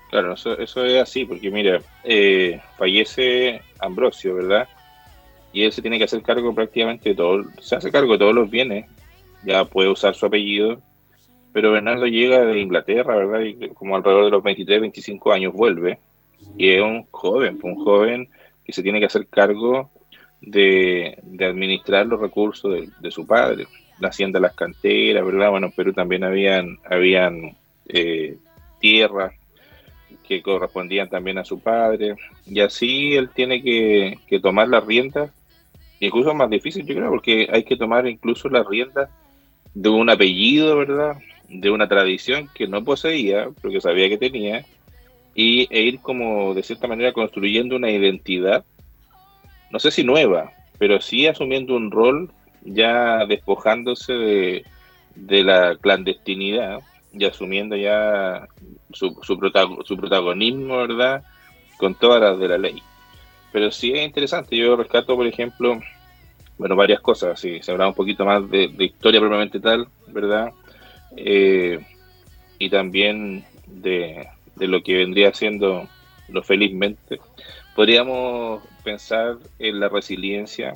Claro, 0.10 0.34
eso, 0.34 0.56
es 0.58 1.02
así, 1.02 1.26
porque 1.26 1.52
mira, 1.52 1.82
eh, 2.04 2.62
fallece 2.78 3.62
Ambrosio, 3.80 4.36
¿verdad? 4.36 4.68
Y 5.52 5.64
él 5.64 5.74
se 5.74 5.82
tiene 5.82 5.98
que 5.98 6.06
hacer 6.06 6.22
cargo 6.22 6.56
prácticamente 6.56 7.10
de 7.10 7.16
todo, 7.16 7.44
se 7.60 7.76
hace 7.76 7.92
cargo 7.92 8.14
de 8.14 8.20
todos 8.20 8.34
los 8.34 8.50
bienes, 8.50 8.86
ya 9.44 9.66
puede 9.66 9.90
usar 9.90 10.16
su 10.16 10.26
apellido, 10.26 10.82
pero 11.52 11.72
Bernardo 11.72 12.06
llega 12.06 12.46
de 12.46 12.60
Inglaterra, 12.60 13.16
¿verdad? 13.16 13.42
Y 13.42 13.70
como 13.70 13.96
alrededor 13.96 14.26
de 14.26 14.32
los 14.32 14.44
23, 14.44 14.82
25 14.82 15.34
años 15.34 15.54
vuelve, 15.54 16.00
y 16.58 16.70
es 16.70 16.82
un 16.82 17.06
joven, 17.12 17.60
un 17.64 17.76
joven 17.84 18.30
que 18.64 18.74
se 18.74 18.84
tiene 18.84 19.00
que 19.00 19.08
hacer 19.08 19.28
cargo 19.28 19.90
de, 20.42 21.18
administrar 21.40 22.06
los 22.06 22.20
recursos 22.20 22.88
de, 23.00 23.12
su 23.12 23.26
padre, 23.26 23.68
la 24.00 24.10
hacienda 24.10 24.40
las 24.40 24.54
canteras, 24.54 25.26
¿verdad? 25.26 25.50
Bueno, 25.50 25.68
en 25.68 25.74
Perú 25.74 25.94
también 25.94 26.24
habían, 26.24 26.78
habían 26.90 27.56
eh, 27.88 28.38
tierras 28.80 29.34
que 30.28 30.42
correspondían 30.42 31.10
también 31.10 31.38
a 31.38 31.46
su 31.46 31.60
padre, 31.60 32.16
y 32.46 32.60
así 32.60 33.16
él 33.16 33.30
tiene 33.30 33.62
que, 33.62 34.40
tomar 34.42 34.68
las 34.68 34.86
riendas, 34.86 35.32
incluso 36.00 36.34
más 36.34 36.50
difícil 36.50 36.86
yo 36.86 36.96
creo, 36.96 37.10
porque 37.10 37.48
hay 37.52 37.64
que 37.64 37.78
tomar 37.78 38.08
incluso 38.08 38.50
las 38.50 38.68
riendas 38.68 39.10
de 39.74 39.90
un 39.90 40.10
apellido, 40.10 40.78
¿verdad? 40.78 41.18
De 41.48 41.70
una 41.70 41.88
tradición 41.88 42.50
que 42.54 42.68
no 42.68 42.84
poseía, 42.84 43.50
pero 43.62 43.72
que 43.72 43.82
sabía 43.82 44.10
que 44.10 44.18
tenía, 44.18 44.66
y, 45.34 45.68
e 45.74 45.82
ir 45.82 46.00
como 46.00 46.54
de 46.54 46.64
cierta 46.64 46.88
manera 46.88 47.14
construyendo 47.14 47.76
una 47.76 47.90
identidad 47.90 48.66
no 49.70 49.80
sé 49.80 49.92
si 49.92 50.04
nueva, 50.04 50.52
pero 50.78 51.02
sí 51.02 51.28
asumiendo 51.28 51.76
un 51.76 51.92
rol 51.92 52.32
ya 52.68 53.26
despojándose 53.26 54.14
de, 54.14 54.64
la 55.44 55.76
clandestinidad 55.78 56.80
y 57.14 57.26
asumiendo 57.26 57.76
ya 57.76 58.48
su, 58.94 59.18
su, 59.24 59.38
protagonismo, 59.38 60.78
¿verdad? 60.78 61.24
Con 61.78 61.96
todas 61.96 62.22
las 62.22 62.40
de 62.40 62.48
la 62.48 62.58
ley. 62.58 62.82
Pero 63.52 63.72
sí 63.72 63.92
es 63.94 64.06
interesante, 64.06 64.56
yo 64.56 64.76
rescato, 64.76 65.16
por 65.16 65.26
ejemplo, 65.26 65.80
bueno, 66.58 66.76
varias 66.76 67.00
cosas, 67.00 67.40
si 67.40 67.62
se 67.62 67.72
habla 67.72 67.88
un 67.88 67.94
poquito 67.94 68.26
más 68.26 68.50
de, 68.50 68.72
historia 68.80 69.20
propiamente 69.20 69.60
tal, 69.60 69.88
¿verdad? 70.08 70.52
Eh, 71.16 71.80
y 72.60 72.70
también 72.70 73.46
de, 73.66 74.28
de, 74.56 74.68
lo 74.68 74.84
que 74.84 74.98
vendría 74.98 75.34
siendo 75.34 75.88
lo 76.28 76.44
felizmente 76.44 77.20
podríamos 77.78 78.64
pensar 78.84 79.38
en 79.60 79.80
la 79.80 79.88
resiliencia, 79.88 80.74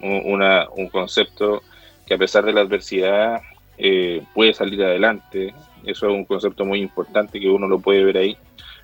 una, 0.00 0.68
un 0.76 0.88
concepto 0.88 1.62
que 2.06 2.14
a 2.14 2.18
pesar 2.18 2.44
de 2.44 2.52
la 2.52 2.62
adversidad 2.62 3.40
eh, 3.76 4.22
puede 4.34 4.54
salir 4.54 4.82
adelante. 4.82 5.54
Eso 5.84 6.08
es 6.08 6.12
un 6.12 6.24
concepto 6.24 6.64
muy 6.64 6.80
importante 6.80 7.38
que 7.38 7.48
uno 7.48 7.68
lo 7.68 7.78
puede 7.78 8.04
ver 8.04 8.16
ahí. 8.18 8.36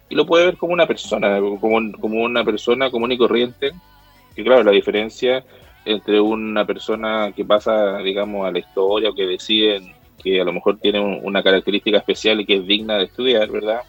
Y 0.09 0.15
lo 0.15 0.27
puede 0.27 0.47
ver 0.47 0.57
como 0.57 0.73
una 0.73 0.87
persona, 0.87 1.41
como, 1.41 1.93
como 1.93 2.23
una 2.23 2.45
persona 2.45 2.91
común 2.91 3.13
y 3.13 3.19
corriente. 3.19 3.73
Que 4.35 4.45
claro, 4.45 4.63
la 4.63 4.73
diferencia 4.73 5.45
entre 5.85 6.21
una 6.21 6.67
persona 6.67 7.33
que 7.35 7.45
pasa, 7.45 7.99
digamos, 7.99 8.47
a 8.47 8.51
la 8.51 8.59
historia 8.59 9.11
o 9.11 9.15
que 9.15 9.27
deciden 9.27 9.93
que 10.23 10.41
a 10.41 10.45
lo 10.45 10.53
mejor 10.53 10.79
tiene 10.79 11.01
una 11.01 11.43
característica 11.43 11.99
especial 11.99 12.41
y 12.41 12.47
que 12.47 12.57
es 12.57 12.67
digna 12.67 12.97
de 12.97 13.05
estudiar, 13.05 13.51
¿verdad? 13.51 13.81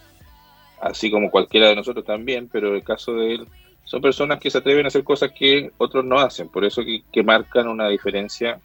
Así 0.82 1.10
como 1.10 1.32
cualquiera 1.32 1.70
de 1.70 1.76
nosotros 1.76 2.04
también, 2.04 2.50
pero 2.52 2.76
el 2.76 2.84
caso 2.84 3.14
de 3.14 3.36
él 3.36 3.48
son 3.86 4.02
personas 4.02 4.40
que 4.40 4.50
se 4.50 4.58
atreven 4.58 4.86
a 4.86 4.88
hacer 4.88 5.04
cosas 5.04 5.32
que 5.32 5.72
otros 5.78 6.04
no 6.04 6.20
hacen, 6.20 6.50
por 6.50 6.66
eso 6.66 6.82
que, 6.84 7.24
marcan 7.24 7.68
una 7.68 7.88
diferencia 7.88 8.60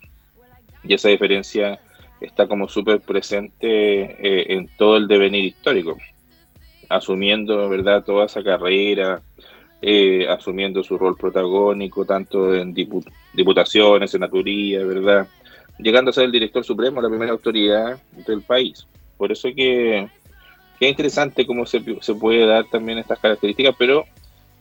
y 0.82 0.94
esa 0.94 1.08
diferencia 1.08 1.78
está 2.20 2.48
como 2.48 2.68
súper 2.68 3.00
presente 3.00 3.66
eh, 3.68 4.54
en 4.54 4.68
todo 4.76 4.96
el 4.96 5.06
devenir 5.06 5.44
histórico, 5.44 5.98
asumiendo, 6.88 7.68
¿verdad?, 7.68 8.02
toda 8.02 8.26
esa 8.26 8.42
carrera, 8.42 9.22
eh, 9.82 10.26
asumiendo 10.28 10.82
su 10.82 10.98
rol 10.98 11.16
protagónico, 11.16 12.04
tanto 12.04 12.54
en 12.54 12.74
diputaciones, 12.74 14.10
senaturía, 14.10 14.84
¿verdad?, 14.84 15.28
llegando 15.78 16.10
a 16.10 16.14
ser 16.14 16.24
el 16.24 16.32
director 16.32 16.64
supremo, 16.64 17.00
la 17.00 17.08
primera 17.08 17.32
autoridad 17.32 18.00
del 18.26 18.42
país. 18.42 18.86
Por 19.16 19.32
eso 19.32 19.48
que, 19.54 20.08
que 20.78 20.86
es 20.86 20.90
interesante 20.90 21.46
cómo 21.46 21.66
se, 21.66 21.82
se 22.00 22.14
puede 22.14 22.46
dar 22.46 22.64
también 22.70 22.98
estas 22.98 23.18
características, 23.18 23.74
pero 23.78 24.06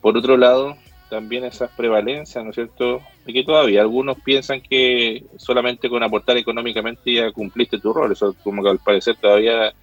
por 0.02 0.18
otro 0.18 0.38
lado, 0.38 0.76
también 1.10 1.44
esas 1.44 1.72
prevalencias, 1.72 2.44
¿no 2.44 2.52
es 2.52 2.56
cierto? 2.56 3.02
Y 3.26 3.34
que 3.34 3.44
todavía 3.44 3.82
algunos 3.82 4.18
piensan 4.20 4.62
que 4.62 5.26
solamente 5.38 5.90
con 5.90 6.04
aportar 6.04 6.38
económicamente 6.38 7.14
ya 7.14 7.32
cumpliste 7.32 7.80
tu 7.80 7.92
rol. 7.92 8.12
Eso 8.12 8.36
como 8.44 8.64
que 8.64 8.70
al 8.70 8.80
parecer 8.80 9.18
todavía 9.18 9.74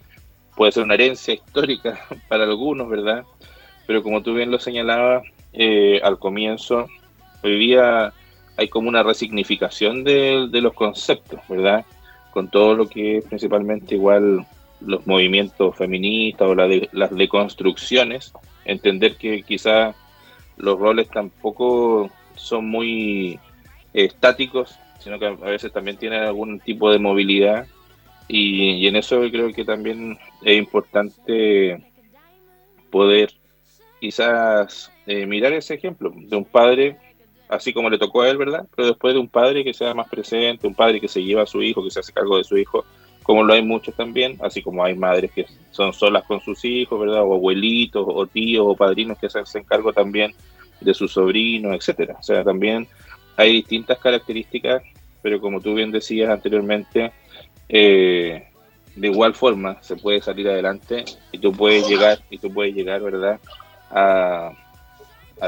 puede 0.55 0.71
ser 0.71 0.83
una 0.83 0.95
herencia 0.95 1.33
histórica 1.33 1.99
para 2.27 2.45
algunos, 2.45 2.89
¿verdad? 2.89 3.25
Pero 3.85 4.01
como 4.03 4.23
tú 4.23 4.33
bien 4.33 4.51
lo 4.51 4.59
señalabas 4.59 5.23
eh, 5.53 5.99
al 6.03 6.17
comienzo, 6.17 6.87
hoy 7.43 7.59
día 7.59 8.13
hay 8.57 8.67
como 8.69 8.89
una 8.89 9.03
resignificación 9.03 10.03
de, 10.03 10.49
los 10.51 10.73
conceptos, 10.73 11.39
¿verdad? 11.47 11.85
Con 12.31 12.49
todo 12.49 12.75
lo 12.75 12.87
que 12.87 13.17
es 13.17 13.25
principalmente 13.25 13.95
igual 13.95 14.45
los 14.81 15.05
movimientos 15.07 15.75
feministas 15.75 16.47
o 16.47 16.55
las 16.55 17.15
deconstrucciones, 17.15 18.33
entender 18.65 19.15
que 19.17 19.43
quizá 19.43 19.95
los 20.57 20.79
roles 20.79 21.09
tampoco 21.09 22.09
son 22.35 22.69
muy 22.69 23.39
estáticos, 23.93 24.77
sino 24.99 25.19
que 25.19 25.25
a 25.27 25.31
veces 25.31 25.71
también 25.71 25.97
tienen 25.97 26.23
algún 26.23 26.59
tipo 26.59 26.91
de 26.91 26.99
movilidad 26.99 27.67
y, 28.27 28.87
en 28.87 28.95
eso 28.95 29.21
creo 29.31 29.53
que 29.53 29.63
también 29.63 30.17
es 30.43 30.57
importante 30.57 31.81
poder 32.89 33.31
quizás 33.99 34.91
eh, 35.05 35.25
mirar 35.25 35.53
ese 35.53 35.75
ejemplo 35.75 36.11
de 36.15 36.35
un 36.35 36.45
padre, 36.45 36.97
así 37.47 37.73
como 37.73 37.89
le 37.89 37.97
tocó 37.97 38.21
a 38.21 38.29
él, 38.29 38.37
¿verdad? 38.37 38.67
Pero 38.75 38.89
después 38.89 39.13
de 39.13 39.19
un 39.19 39.29
padre 39.29 39.63
que 39.63 39.73
sea 39.73 39.93
más 39.93 40.09
presente, 40.09 40.67
un 40.67 40.75
padre 40.75 40.99
que 40.99 41.07
se 41.07 41.23
lleva 41.23 41.43
a 41.43 41.47
su 41.47 41.61
hijo, 41.61 41.83
que 41.83 41.91
se 41.91 42.01
hace 42.01 42.13
cargo 42.13 42.37
de 42.37 42.43
su 42.43 42.57
hijo, 42.57 42.85
como 43.27 43.43
lo 43.43 43.53
hay 43.53 43.61
muchos 43.61 43.93
también, 43.93 44.37
así 44.41 44.63
como 44.63 44.85
hay 44.85 44.95
madres 44.95 45.31
que 45.31 45.45
son 45.71 45.91
solas 45.91 46.23
con 46.23 46.39
sus 46.39 46.63
hijos, 46.63 46.97
¿verdad? 46.97 47.23
O 47.23 47.33
abuelitos, 47.33 48.05
o 48.07 48.25
tíos, 48.25 48.65
o 48.65 48.73
padrinos 48.73 49.17
que 49.19 49.29
se 49.29 49.39
hacen 49.39 49.65
cargo 49.65 49.91
también 49.91 50.33
de 50.79 50.93
sus 50.93 51.11
sobrinos, 51.11 51.75
etcétera. 51.75 52.15
O 52.17 52.23
sea, 52.23 52.41
también 52.45 52.87
hay 53.35 53.51
distintas 53.51 53.99
características, 53.99 54.81
pero 55.21 55.41
como 55.41 55.59
tú 55.59 55.73
bien 55.73 55.91
decías 55.91 56.29
anteriormente, 56.29 57.11
eh, 57.67 58.47
de 58.95 59.07
igual 59.09 59.33
forma 59.33 59.83
se 59.83 59.97
puede 59.97 60.21
salir 60.21 60.47
adelante 60.47 61.03
y 61.33 61.37
tú 61.37 61.51
puedes 61.51 61.85
llegar, 61.85 62.19
y 62.29 62.37
tú 62.37 62.53
puedes 62.53 62.73
llegar, 62.73 63.01
¿verdad? 63.01 63.41
A, 63.91 64.53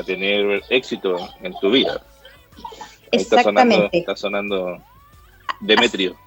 tener 0.06 0.62
éxito 0.70 1.16
en 1.42 1.54
tu 1.62 1.72
vida. 1.72 2.02
Exactamente. 3.10 3.16
Está 3.16 3.44
sonando, 3.44 3.90
está 3.94 4.16
sonando 4.16 4.84
Demetrio. 5.62 6.18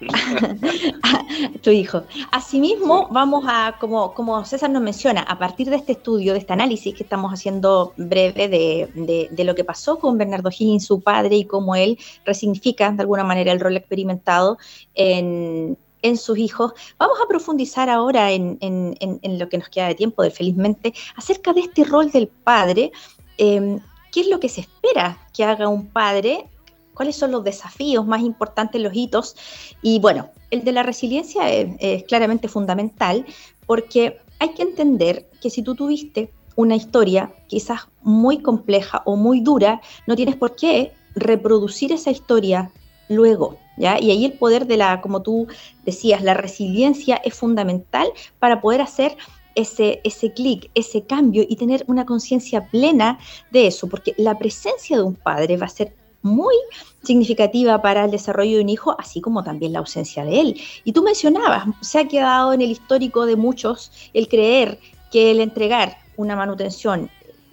tu 1.62 1.70
hijo. 1.70 2.02
Asimismo, 2.30 3.08
vamos 3.10 3.44
a, 3.46 3.76
como, 3.78 4.12
como 4.14 4.44
César 4.44 4.70
nos 4.70 4.82
menciona, 4.82 5.22
a 5.22 5.38
partir 5.38 5.70
de 5.70 5.76
este 5.76 5.92
estudio, 5.92 6.32
de 6.32 6.40
este 6.40 6.52
análisis 6.52 6.94
que 6.94 7.02
estamos 7.02 7.32
haciendo 7.32 7.92
breve 7.96 8.48
de, 8.48 9.28
de, 9.30 9.44
lo 9.44 9.54
que 9.54 9.64
pasó 9.64 9.98
con 9.98 10.18
Bernardo 10.18 10.50
Higgins, 10.50 10.86
su 10.86 11.00
padre, 11.00 11.36
y 11.36 11.44
cómo 11.44 11.74
él 11.74 11.98
resignifica 12.24 12.90
de 12.90 13.02
alguna 13.02 13.24
manera 13.24 13.52
el 13.52 13.60
rol 13.60 13.76
experimentado 13.76 14.58
en, 14.94 15.76
en 16.02 16.16
sus 16.16 16.38
hijos. 16.38 16.72
Vamos 16.98 17.18
a 17.22 17.28
profundizar 17.28 17.88
ahora 17.88 18.30
en, 18.32 18.58
en, 18.60 19.38
lo 19.38 19.48
que 19.48 19.58
nos 19.58 19.68
queda 19.68 19.88
de 19.88 19.94
tiempo, 19.94 20.22
de 20.22 20.30
felizmente, 20.30 20.94
acerca 21.16 21.52
de 21.52 21.60
este 21.60 21.84
rol 21.84 22.10
del 22.10 22.28
padre. 22.28 22.92
Em, 23.38 23.80
¿Qué 24.12 24.20
es 24.20 24.28
lo 24.28 24.40
que 24.40 24.48
se 24.48 24.62
espera 24.62 25.18
que 25.34 25.44
haga 25.44 25.68
un 25.68 25.88
padre 25.88 26.48
cuáles 26.96 27.14
son 27.14 27.30
los 27.30 27.44
desafíos 27.44 28.06
más 28.06 28.22
importantes, 28.22 28.80
los 28.80 28.96
hitos. 28.96 29.36
Y 29.82 30.00
bueno, 30.00 30.30
el 30.50 30.64
de 30.64 30.72
la 30.72 30.82
resiliencia 30.82 31.48
es, 31.50 32.04
claramente 32.04 32.48
fundamental 32.48 33.24
porque 33.66 34.18
hay 34.38 34.50
que 34.54 34.62
entender 34.62 35.28
que 35.40 35.50
si 35.50 35.62
tú 35.62 35.74
tuviste 35.74 36.32
una 36.56 36.74
historia 36.74 37.32
quizás 37.48 37.80
muy 38.02 38.38
compleja 38.38 39.02
o 39.04 39.16
muy 39.16 39.40
dura, 39.40 39.80
no 40.06 40.16
tienes 40.16 40.36
por 40.36 40.56
qué 40.56 40.92
reproducir 41.14 41.92
esa 41.92 42.10
historia 42.10 42.70
luego, 43.08 43.58
¿ya? 43.76 44.00
Y 44.00 44.10
ahí 44.10 44.24
el 44.24 44.32
poder 44.32 44.66
de 44.66 44.78
la, 44.78 45.00
como 45.00 45.22
tú 45.22 45.46
decías, 45.84 46.22
la 46.22 46.34
resiliencia 46.34 47.16
es 47.16 47.34
fundamental 47.34 48.08
para 48.38 48.60
poder 48.60 48.80
hacer 48.80 49.16
ese, 49.54 50.00
ese 50.04 50.32
clic, 50.32 50.70
ese 50.74 51.02
cambio 51.02 51.44
y 51.46 51.56
tener 51.56 51.84
una 51.88 52.06
conciencia 52.06 52.68
plena 52.68 53.18
de 53.50 53.66
eso, 53.66 53.88
porque 53.88 54.14
la 54.16 54.38
presencia 54.38 54.96
de 54.96 55.02
un 55.02 55.14
padre 55.14 55.56
va 55.56 55.66
a 55.66 55.70
ser 55.70 55.94
muy 56.22 56.54
significativa 57.02 57.80
para 57.80 58.04
el 58.04 58.10
desarrollo 58.10 58.56
de 58.56 58.62
un 58.62 58.68
hijo, 58.68 58.96
así 58.98 59.20
como 59.20 59.44
también 59.44 59.72
la 59.72 59.78
ausencia 59.78 60.24
de 60.24 60.40
él. 60.40 60.60
Y 60.84 60.92
tú 60.92 61.02
mencionabas, 61.02 61.66
se 61.80 62.00
ha 62.00 62.08
quedado 62.08 62.52
en 62.52 62.62
el 62.62 62.70
histórico 62.70 63.26
de 63.26 63.36
muchos 63.36 63.92
el 64.12 64.28
creer 64.28 64.78
que 65.12 65.30
el 65.30 65.40
entregar 65.40 65.98
una 66.16 66.34
manutención 66.36 67.10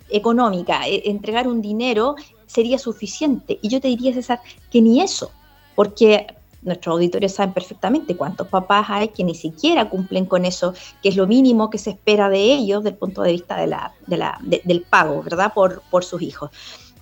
económica, 0.09 0.87
e, 0.87 1.09
entregar 1.09 1.47
un 1.47 1.61
dinero 1.61 2.15
sería 2.47 2.79
suficiente. 2.79 3.59
Y 3.61 3.69
yo 3.69 3.79
te 3.79 3.87
diría, 3.87 4.13
César, 4.13 4.39
que 4.71 4.81
ni 4.81 5.01
eso, 5.01 5.31
porque 5.75 6.27
nuestros 6.61 6.93
auditores 6.93 7.33
saben 7.33 7.53
perfectamente 7.53 8.15
cuántos 8.15 8.47
papás 8.47 8.85
hay 8.89 9.09
que 9.09 9.23
ni 9.23 9.35
siquiera 9.35 9.89
cumplen 9.89 10.25
con 10.25 10.45
eso, 10.45 10.73
que 11.01 11.09
es 11.09 11.15
lo 11.15 11.27
mínimo 11.27 11.69
que 11.69 11.77
se 11.77 11.91
espera 11.91 12.29
de 12.29 12.39
ellos 12.39 12.83
desde 12.83 12.93
el 12.93 12.99
punto 12.99 13.21
de 13.21 13.33
vista 13.33 13.57
de 13.57 13.67
la, 13.67 14.39
del 14.41 14.81
pago, 14.81 15.21
¿verdad? 15.23 15.53
Por, 15.53 15.81
por 15.89 16.03
sus 16.03 16.21
hijos. 16.21 16.51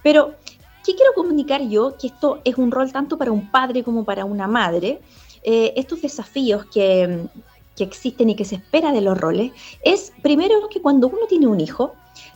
Pero 0.04 0.34
¿Qué 0.84 0.96
quiero 0.96 1.14
comunicar 1.14 1.62
yo? 1.68 1.96
Que 1.98 2.08
esto 2.08 2.42
es 2.44 2.58
un 2.58 2.72
rol 2.72 2.92
tanto 2.92 3.18
para 3.18 3.32
un 3.32 3.52
padre 3.52 3.84
como 3.84 4.04
para 4.04 4.26
una 4.26 4.48
madre. 4.48 5.00
Eh, 5.44 5.74
estos 5.76 6.02
desafíos 6.02 6.66
que, 6.66 7.28
existen 7.80 8.30
y 8.30 8.36
que 8.36 8.46
se 8.46 8.58
espera 8.58 8.92
de 8.92 9.02
los 9.02 9.18
roles 9.18 9.54
es 9.84 10.14
primero 10.22 10.70
que 10.70 10.84
cuando 10.84 11.08
uno 11.08 11.26
tiene 11.28 11.48
un 11.48 11.60
hijo, 11.60 11.94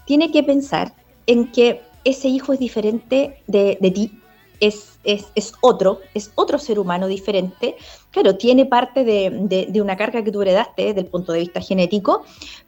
tiene 0.07 0.31
que 0.31 0.41
pensar 0.41 0.91
en 1.27 1.51
que 1.51 1.83
ese 2.03 2.29
hijo 2.29 2.51
es 2.53 2.57
diferente 2.57 3.43
de, 3.45 3.77
ti, 3.93 4.19
es, 4.59 4.97
es, 5.03 5.53
otro, 5.61 5.99
es 6.15 6.31
otro 6.33 6.57
ser 6.57 6.79
humano 6.79 7.05
diferente. 7.05 7.75
Claro, 8.09 8.37
tiene 8.37 8.65
parte 8.65 9.03
de, 9.03 9.67
de, 9.69 9.81
una 9.81 9.95
carga 9.95 10.23
que 10.23 10.31
tú 10.31 10.41
heredaste 10.41 10.85
desde 10.85 11.01
el 11.01 11.07
punto 11.07 11.31
de 11.31 11.41
vista 11.41 11.61
genético, 11.61 12.23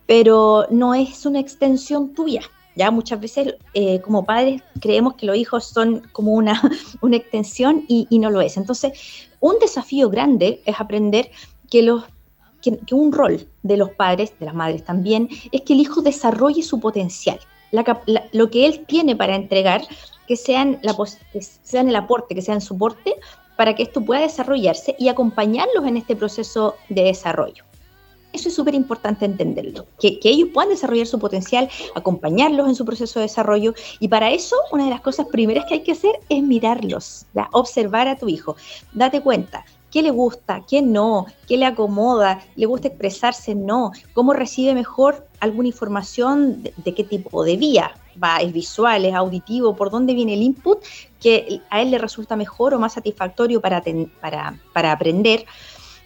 pero 0.05 0.67
no 0.69 0.93
es 0.93 1.25
una 1.25 1.39
extensión 1.39 2.13
tuya. 2.13 2.41
Ya 2.77 2.91
muchas 2.91 3.19
veces 3.19 3.55
eh, 3.73 3.99
como 4.01 4.23
padres 4.23 4.61
creemos 4.79 5.15
que 5.15 5.25
los 5.25 5.35
hijos 5.35 5.65
son 5.65 6.07
como 6.11 6.33
una, 6.33 6.61
una 7.01 7.17
extensión 7.17 7.85
y, 7.87 8.07
no 8.19 8.29
lo 8.29 8.39
es. 8.41 8.55
Entonces, 8.55 9.27
un 9.39 9.57
desafío 9.59 10.09
grande 10.09 10.61
es 10.65 10.79
aprender 10.79 11.31
que, 11.71 11.81
los, 11.81 12.03
que, 12.61 12.77
un 12.93 13.11
rol 13.11 13.47
de 13.63 13.77
los 13.77 13.89
padres, 13.89 14.33
de 14.39 14.45
las 14.45 14.53
madres 14.53 14.85
también, 14.85 15.27
es 15.51 15.61
que 15.61 15.73
el 15.73 15.79
hijo 15.79 16.01
desarrolle 16.01 16.61
su 16.61 16.79
potencial. 16.79 17.39
lo 18.31 18.49
que 18.51 18.65
él 18.67 18.85
tiene 18.85 19.15
para 19.15 19.35
entregar, 19.35 19.81
que 20.27 20.35
sean, 20.35 20.79
la, 20.83 20.95
que 21.33 21.41
sean 21.41 21.89
el 21.89 21.95
aporte, 21.95 22.35
que 22.35 22.41
sean 22.43 22.61
soporte 22.61 23.15
para 23.55 23.73
que 23.73 23.83
esto 23.83 24.01
pueda 24.01 24.21
desarrollarse 24.21 24.95
y 24.99 25.07
acompañarlos 25.07 25.85
en 25.85 25.97
este 25.97 26.15
proceso 26.15 26.75
de 26.89 27.03
desarrollo. 27.05 27.66
Eso 28.33 28.49
es 28.49 28.55
súper 28.55 28.75
importante 28.75 29.25
entenderlo, 29.25 29.87
que, 29.99 30.19
ellos 30.23 30.49
puedan 30.53 30.69
desarrollar 30.69 31.07
su 31.07 31.17
potencial, 31.17 31.69
acompañarlos 31.95 32.67
en 32.67 32.75
su 32.75 32.85
proceso 32.85 33.19
de 33.19 33.23
desarrollo 33.23 33.73
y 33.99 34.09
para 34.09 34.31
eso 34.31 34.55
una 34.71 34.83
de 34.83 34.89
las 34.89 35.01
cosas 35.01 35.27
primeras 35.27 35.65
que 35.65 35.75
hay 35.75 35.83
que 35.83 35.93
hacer 35.93 36.19
es 36.29 36.43
mirarlos, 36.43 37.25
observar 37.53 38.07
a 38.07 38.17
tu 38.17 38.27
hijo, 38.27 38.55
date 38.93 39.21
cuenta, 39.21 39.65
qué 39.91 40.01
le 40.01 40.11
gusta, 40.11 40.63
qué 40.67 40.81
no, 40.81 41.25
qué 41.47 41.57
le 41.57 41.65
acomoda, 41.65 42.43
le 42.55 42.65
gusta 42.65 42.89
expresarse, 42.89 43.55
no, 43.55 43.91
cómo 44.13 44.33
recibe 44.33 44.73
mejor 44.73 45.27
alguna 45.39 45.69
información, 45.69 46.63
de, 46.63 46.93
qué 46.93 47.03
tipo 47.03 47.43
de 47.43 47.57
vía, 47.57 47.95
va, 48.21 48.37
es 48.37 48.51
visual, 48.51 49.05
es 49.05 49.13
auditivo, 49.13 49.75
por 49.75 49.89
dónde 49.89 50.13
viene 50.13 50.33
el 50.33 50.41
input 50.41 50.83
que 51.19 51.61
a 51.69 51.81
él 51.81 51.91
le 51.91 51.97
resulta 51.97 52.35
mejor 52.35 52.73
o 52.73 52.79
más 52.79 52.93
satisfactorio 52.93 53.61
para, 53.61 53.83
para, 54.21 54.59
para 54.73 54.91
aprender. 54.91 55.45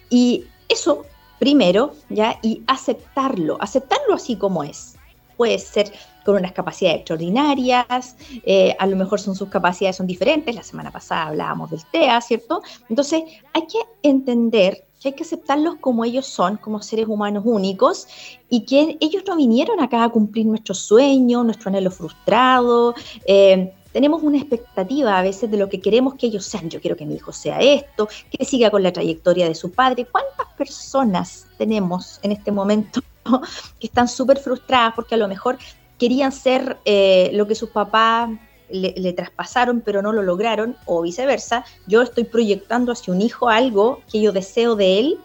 Y 0.08 0.44
eso 0.68 1.04
primero, 1.42 1.90
¿ya? 2.08 2.38
Y 2.40 2.62
aceptarlo, 2.68 3.56
aceptarlo 3.60 4.14
así 4.14 4.36
como 4.36 4.62
es. 4.62 4.94
Puede 5.36 5.58
ser 5.58 5.90
con 6.24 6.36
unas 6.36 6.52
capacidades 6.52 6.98
extraordinarias, 6.98 8.14
eh, 8.44 8.76
a 8.78 8.86
lo 8.86 8.94
mejor 8.94 9.18
son 9.18 9.34
sus 9.34 9.48
capacidades 9.48 9.96
son 9.96 10.06
diferentes, 10.06 10.54
la 10.54 10.62
semana 10.62 10.92
pasada 10.92 11.26
hablábamos 11.26 11.72
del 11.72 11.80
TEA, 11.90 12.20
¿cierto? 12.20 12.62
Entonces 12.88 13.24
hay 13.54 13.66
que 13.66 13.80
entender 14.04 14.84
que 15.00 15.08
hay 15.08 15.14
que 15.14 15.24
aceptarlos 15.24 15.74
como 15.80 16.04
ellos 16.04 16.26
son, 16.26 16.58
como 16.58 16.80
seres 16.80 17.08
humanos 17.08 17.42
únicos, 17.44 18.06
y 18.48 18.60
que 18.60 18.96
ellos 19.00 19.24
no 19.26 19.34
vinieron 19.34 19.80
acá 19.80 20.04
a 20.04 20.10
cumplir 20.10 20.46
nuestro 20.46 20.76
sueño, 20.76 21.42
nuestro 21.42 21.70
anhelo 21.70 21.90
frustrado, 21.90 22.94
eh, 23.26 23.74
tenemos 23.92 24.22
una 24.22 24.38
expectativa 24.38 25.18
a 25.18 25.22
veces 25.22 25.50
de 25.50 25.58
lo 25.58 25.68
que 25.68 25.80
queremos 25.80 26.14
que 26.14 26.26
ellos 26.26 26.44
sean. 26.44 26.70
Yo 26.70 26.80
quiero 26.80 26.96
que 26.96 27.06
mi 27.06 27.14
hijo 27.14 27.32
sea 27.32 27.60
esto, 27.60 28.08
que 28.30 28.44
siga 28.44 28.70
con 28.70 28.82
la 28.82 28.92
trayectoria 28.92 29.46
de 29.46 29.54
su 29.54 29.70
padre. 29.70 30.06
¿Cuántas 30.10 30.46
personas 30.56 31.46
tenemos 31.58 32.18
en 32.22 32.32
este 32.32 32.50
momento 32.50 33.02
que 33.78 33.86
están 33.86 34.08
súper 34.08 34.38
frustradas 34.38 34.94
porque 34.94 35.14
a 35.14 35.18
lo 35.18 35.28
mejor 35.28 35.58
querían 35.98 36.32
ser 36.32 36.78
eh, 36.84 37.30
lo 37.34 37.46
que 37.46 37.54
sus 37.54 37.70
papás 37.70 38.30
le, 38.70 39.12
traspasaron 39.12 39.82
pero 39.82 40.00
no 40.00 40.12
lo 40.12 40.22
lograron 40.22 40.76
o 40.86 41.02
viceversa? 41.02 41.64
Yo 41.86 42.00
estoy 42.02 42.24
proyectando 42.24 42.92
hacia 42.92 43.12
un 43.12 43.20
hijo 43.20 43.48
algo 43.50 44.00
que 44.10 44.22
yo 44.22 44.32
deseo 44.32 44.74
de 44.74 44.98
él 44.98 45.18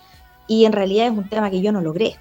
y 0.48 0.66
en 0.66 0.74
realidad 0.74 1.08
es 1.08 1.12
un 1.14 1.30
tema 1.30 1.50
que 1.50 1.62
yo 1.62 1.72
no 1.72 1.82
logré. 1.82 2.18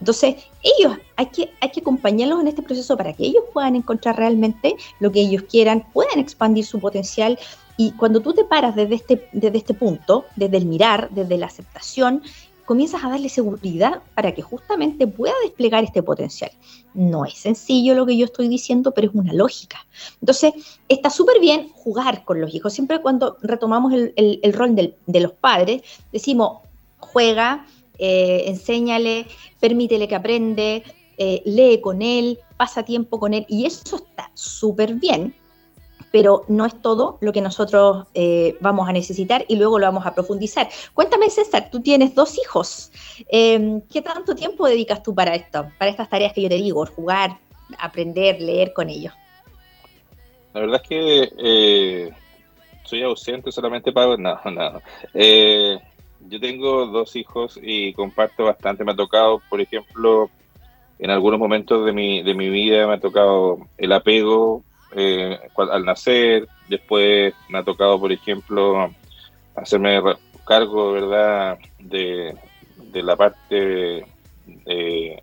Entonces, 0.00 0.36
ellos, 0.62 0.96
hay 1.16 1.26
que, 1.26 1.50
hay 1.60 1.70
que 1.70 1.80
acompañarlos 1.80 2.40
en 2.40 2.48
este 2.48 2.62
proceso 2.62 2.96
para 2.96 3.12
que 3.12 3.24
ellos 3.24 3.44
puedan 3.52 3.76
encontrar 3.76 4.16
realmente 4.16 4.76
lo 4.98 5.12
que 5.12 5.20
ellos 5.20 5.44
quieran, 5.44 5.86
puedan 5.92 6.18
expandir 6.18 6.64
su 6.64 6.80
potencial. 6.80 7.38
Y 7.76 7.92
cuando 7.92 8.20
tú 8.20 8.32
te 8.32 8.44
paras 8.44 8.74
desde 8.74 8.94
este, 8.94 9.28
desde 9.32 9.58
este 9.58 9.74
punto, 9.74 10.24
desde 10.36 10.56
el 10.56 10.66
mirar, 10.66 11.08
desde 11.10 11.36
la 11.36 11.46
aceptación, 11.46 12.22
comienzas 12.70 13.02
a 13.02 13.08
darle 13.08 13.28
seguridad 13.28 14.00
para 14.14 14.32
que 14.32 14.42
justamente 14.42 15.06
pueda 15.06 15.34
desplegar 15.42 15.82
este 15.82 16.02
potencial. 16.02 16.52
No 16.94 17.24
es 17.24 17.34
sencillo 17.34 17.94
lo 17.94 18.06
que 18.06 18.16
yo 18.16 18.26
estoy 18.26 18.48
diciendo, 18.48 18.92
pero 18.92 19.08
es 19.08 19.14
una 19.14 19.32
lógica. 19.32 19.84
Entonces, 20.20 20.52
está 20.88 21.10
súper 21.10 21.40
bien 21.40 21.70
jugar 21.74 22.24
con 22.24 22.40
los 22.40 22.54
hijos. 22.54 22.72
Siempre 22.72 23.00
cuando 23.00 23.36
retomamos 23.42 23.92
el, 23.92 24.52
rol 24.52 24.76
de 24.76 25.20
los 25.20 25.32
padres, 25.32 25.82
decimos, 26.12 26.58
juega, 27.00 27.66
eh, 28.00 28.44
enséñale, 28.46 29.26
permítele 29.60 30.08
que 30.08 30.14
aprende, 30.14 30.82
eh, 31.18 31.42
lee 31.44 31.82
con 31.82 32.00
él, 32.00 32.38
pasa 32.56 32.82
tiempo 32.82 33.20
con 33.20 33.34
él, 33.34 33.44
y 33.46 33.66
eso 33.66 33.96
está 33.96 34.30
súper 34.32 34.94
bien, 34.94 35.34
pero 36.10 36.46
no 36.48 36.64
es 36.64 36.80
todo 36.80 37.18
lo 37.20 37.30
que 37.30 37.42
nosotros 37.42 38.06
eh, 38.14 38.56
vamos 38.60 38.88
a 38.88 38.92
necesitar 38.92 39.44
y 39.48 39.56
luego 39.56 39.78
lo 39.78 39.84
vamos 39.86 40.06
a 40.06 40.14
profundizar. 40.14 40.68
Cuéntame, 40.94 41.28
César, 41.28 41.68
tú 41.70 41.80
tienes 41.80 42.14
dos 42.14 42.38
hijos. 42.38 42.90
Em, 43.28 43.82
¿Qué 43.82 44.00
tanto 44.00 44.34
tiempo 44.34 44.66
dedicas 44.66 45.02
tú 45.02 45.14
para 45.14 45.34
esto, 45.34 45.68
para 45.78 45.90
estas 45.90 46.08
tareas 46.08 46.32
que 46.32 46.40
yo 46.40 46.48
te 46.48 46.56
digo, 46.56 46.86
jugar, 46.86 47.38
aprender, 47.78 48.40
leer 48.40 48.72
con 48.72 48.88
ellos? 48.88 49.12
La 50.54 50.62
verdad 50.62 50.80
es 50.82 50.88
que 50.88 52.12
soy 52.82 53.02
ausente 53.02 53.52
solamente 53.52 53.92
para... 53.92 54.16
No, 54.16 54.40
no. 54.46 54.82
Yo 56.30 56.38
tengo 56.38 56.86
dos 56.86 57.16
hijos 57.16 57.58
y 57.60 57.92
comparto 57.92 58.44
bastante. 58.44 58.84
Me 58.84 58.92
ha 58.92 58.96
tocado, 58.96 59.42
por 59.48 59.60
ejemplo, 59.60 60.30
en 61.00 61.10
algunos 61.10 61.40
momentos 61.40 61.84
de 61.84 61.92
mi, 61.92 62.22
de 62.22 62.34
mi 62.34 62.48
vida 62.48 62.86
me 62.86 62.94
ha 62.94 63.00
tocado 63.00 63.58
el 63.76 63.90
apego 63.90 64.62
eh, 64.94 65.36
al 65.56 65.84
nacer. 65.84 66.46
Después 66.68 67.34
me 67.48 67.58
ha 67.58 67.64
tocado, 67.64 67.98
por 67.98 68.12
ejemplo, 68.12 68.94
hacerme 69.56 70.00
cargo, 70.46 70.92
¿verdad?, 70.92 71.58
de, 71.80 72.32
la 72.92 73.16
parte 73.16 74.06
de, 74.46 75.22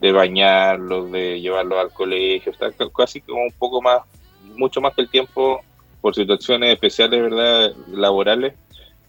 de 0.00 0.12
bañarlos, 0.12 1.12
de 1.12 1.42
llevarlos 1.42 1.78
al 1.78 1.92
colegio. 1.92 2.52
Está 2.52 2.70
casi 2.96 3.20
como 3.20 3.42
un 3.42 3.52
poco 3.58 3.82
más, 3.82 4.00
mucho 4.56 4.80
más 4.80 4.94
que 4.94 5.02
el 5.02 5.10
tiempo 5.10 5.60
por 6.00 6.14
situaciones 6.14 6.72
especiales, 6.72 7.20
¿verdad?, 7.20 7.74
laborales 7.88 8.54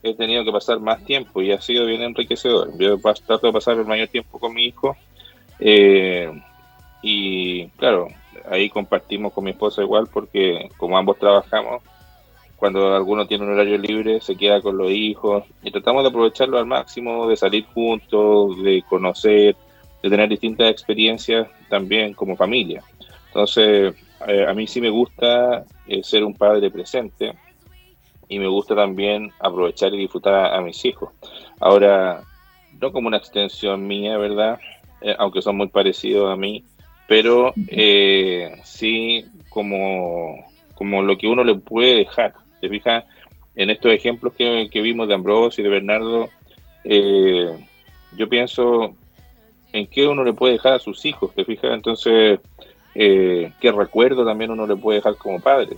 he 0.04 0.13
tenido 0.13 0.44
que 0.44 0.52
pasar 0.52 0.80
más 0.82 1.04
tiempo 1.06 1.42
y 1.42 1.52
ha 1.52 1.62
sido 1.62 1.86
bien 1.86 2.02
enriquecedor. 2.02 2.78
Yo 2.78 3.00
trato 3.26 3.48
de 3.48 3.54
pasar 3.54 3.78
el 3.78 3.86
mayor 3.86 4.10
tiempo 4.10 4.38
con 4.38 4.54
mi 4.54 4.66
hijo 4.66 4.98
eh, 5.60 6.30
y 7.02 7.68
claro, 7.70 8.10
ahí 8.50 8.70
compartimos 8.70 9.32
con 9.32 9.46
mi 9.46 9.52
esposa 9.52 9.82
igual 9.82 10.08
porque 10.12 10.70
como 10.78 10.98
ambos 10.98 11.18
trabajamos, 11.18 11.82
cuando 12.58 12.96
alguno 12.96 13.26
tiene 13.28 13.46
un 13.46 13.52
horario 13.52 13.78
libre 13.78 14.22
se 14.22 14.36
queda 14.36 14.62
con 14.62 14.78
los 14.78 14.92
hijos 14.92 15.46
y 15.63 15.72
tratamos 15.72 16.04
de 16.04 16.10
aprovecharlo 16.10 16.58
al 16.58 16.66
máximo, 16.66 17.28
de 17.28 17.38
salir 17.38 17.66
juntos, 17.66 18.62
de 18.62 18.84
conocer, 18.88 19.56
de 20.02 20.10
tener 20.10 20.28
distintas 20.28 20.70
experiencias 20.70 21.48
también 21.70 22.13
como 22.13 22.36
familia. 22.36 22.84
Entonces, 23.28 23.96
eh, 24.28 24.46
a 24.48 24.54
mí 24.54 24.68
sí 24.68 24.82
me 24.82 24.89
gusta 24.89 25.63
eh, 25.88 26.04
ser 26.04 26.24
un 26.24 26.36
padre 26.36 26.70
presente 26.70 27.34
y 28.34 28.39
me 28.39 28.48
gusta 28.48 28.76
también 28.76 29.32
aprovechar 29.39 29.93
y 29.93 30.00
disfrutar 30.00 30.54
a, 30.54 30.62
mis 30.62 30.84
hijos. 30.86 31.10
Ahora, 31.60 32.24
no 32.82 32.91
como 32.91 33.08
una 33.08 33.17
extensión 33.17 33.86
mía, 33.86 34.17
¿verdad? 34.17 34.60
Eh, 35.02 35.15
aunque 35.19 35.41
son 35.41 35.58
muy 35.58 35.67
parecidos 35.67 36.32
a 36.32 36.36
mí, 36.36 36.63
pero 37.08 37.54
sí 38.63 39.26
como, 39.50 40.46
como 40.74 41.04
lo 41.04 41.17
que 41.17 41.28
uno 41.28 41.43
le 41.43 41.56
puede 41.56 41.96
dejar. 41.96 42.34
¿Te 42.60 42.69
fijas? 42.69 43.04
En 43.56 43.69
estos 43.69 43.93
ejemplos 43.93 44.34
que, 44.34 44.69
que 44.72 44.82
vimos 44.82 45.08
de 45.08 45.13
Ambrosio 45.13 45.62
y 45.62 45.65
de 45.65 45.69
Bernardo, 45.69 46.30
yo 48.15 48.30
pienso 48.30 48.96
en 49.74 49.88
qué 49.88 50.08
uno 50.08 50.24
le 50.24 50.34
puede 50.34 50.54
dejar 50.54 50.74
a 50.74 50.80
sus 50.80 51.06
hijos, 51.06 51.34
¿te 51.36 51.46
fijas? 51.46 51.72
Entonces, 51.74 52.39
eh, 52.96 53.52
qué 53.60 53.72
recuerdo 53.72 54.26
también 54.26 54.52
uno 54.52 54.67
le 54.67 54.76
puede 54.76 54.98
dejar 55.00 55.17
como 55.17 55.39
padre, 55.39 55.76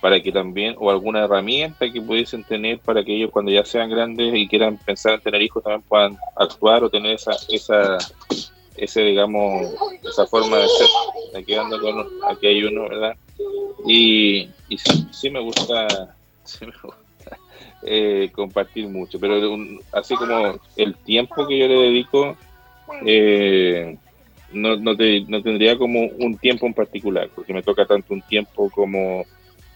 para 0.00 0.20
que 0.20 0.30
también, 0.30 0.74
o 0.78 0.90
alguna 0.90 1.24
herramienta 1.24 1.90
que 1.90 2.00
pudiesen 2.00 2.44
tener 2.44 2.78
para 2.80 3.02
que 3.02 3.16
ellos 3.16 3.30
cuando 3.30 3.50
ya 3.50 3.64
sean 3.64 3.90
grandes 3.90 4.34
y 4.34 4.46
quieran 4.46 4.76
pensar 4.78 5.14
en 5.14 5.20
tener 5.20 5.42
hijos 5.42 5.62
también 5.62 5.82
puedan 5.88 6.18
actuar 6.36 6.84
o 6.84 6.90
tener 6.90 7.14
esa, 7.14 7.32
esa 7.48 7.98
ese 8.76 9.02
digamos, 9.02 9.74
esa 10.02 10.26
forma 10.26 10.58
de 10.58 10.68
ser. 10.68 10.88
Aquí 11.40 11.54
ando 11.54 11.80
con, 11.80 12.06
aquí 12.30 12.46
hay 12.46 12.64
uno, 12.64 12.88
¿verdad? 12.88 13.16
Y, 13.86 14.48
sí, 15.10 15.30
me 15.30 15.40
gusta, 15.40 16.14
eh, 17.82 18.30
compartir 18.34 18.88
mucho, 18.88 19.18
pero 19.18 19.56
así 19.92 20.14
como 20.16 20.58
el 20.76 20.94
tiempo 20.96 21.46
que 21.46 21.58
yo 21.58 21.68
le 21.68 21.74
dedico, 21.74 22.36
eh, 23.04 23.96
no, 24.52 24.76
no, 24.76 24.94
no, 24.94 25.42
tendría 25.42 25.76
como 25.76 26.00
un 26.18 26.38
tiempo 26.38 26.66
en 26.66 26.74
particular, 26.74 27.28
porque 27.34 27.52
me 27.52 27.62
toca 27.62 27.86
tanto 27.86 28.14
un 28.14 28.22
tiempo 28.22 28.70
como 28.70 29.24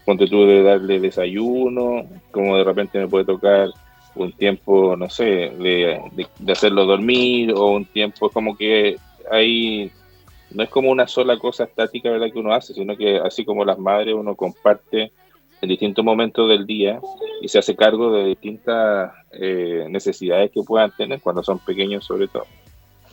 cuando 0.05 0.27
tuve 0.27 0.47
de 0.47 0.63
darle 0.63 0.99
desayuno, 0.99 2.05
como 2.31 2.57
de 2.57 2.63
repente 2.63 2.99
me 2.99 3.07
puede 3.07 3.25
tocar 3.25 3.69
un 4.15 4.31
tiempo, 4.33 4.95
no 4.97 5.09
sé, 5.09 5.23
de, 5.23 6.01
hacerlo 6.51 6.85
dormir, 6.85 7.53
o 7.53 7.67
un 7.67 7.85
tiempo 7.85 8.29
como 8.29 8.57
que 8.57 8.97
hay, 9.29 9.91
no 10.51 10.63
es 10.63 10.69
como 10.69 10.91
una 10.91 11.07
sola 11.07 11.37
cosa 11.37 11.63
estática, 11.63 12.09
¿verdad?, 12.09 12.31
que 12.31 12.39
uno 12.39 12.53
hace, 12.53 12.73
sino 12.73 12.97
que 12.97 13.17
así 13.17 13.45
como 13.45 13.63
las 13.63 13.79
madres 13.79 14.15
uno 14.15 14.35
comparte 14.35 15.11
en 15.61 15.69
distintos 15.69 16.03
momentos 16.03 16.49
del 16.49 16.65
día 16.65 16.99
y 17.41 17.47
se 17.47 17.59
hace 17.59 17.75
cargo 17.75 18.11
de 18.11 18.25
distintas 18.25 19.13
eh, 19.31 19.85
necesidades 19.89 20.51
que 20.51 20.63
puedan 20.63 20.91
tener 20.95 21.21
cuando 21.21 21.43
son 21.43 21.59
pequeños 21.59 22.03
sobre 22.03 22.27
todo. 22.27 22.45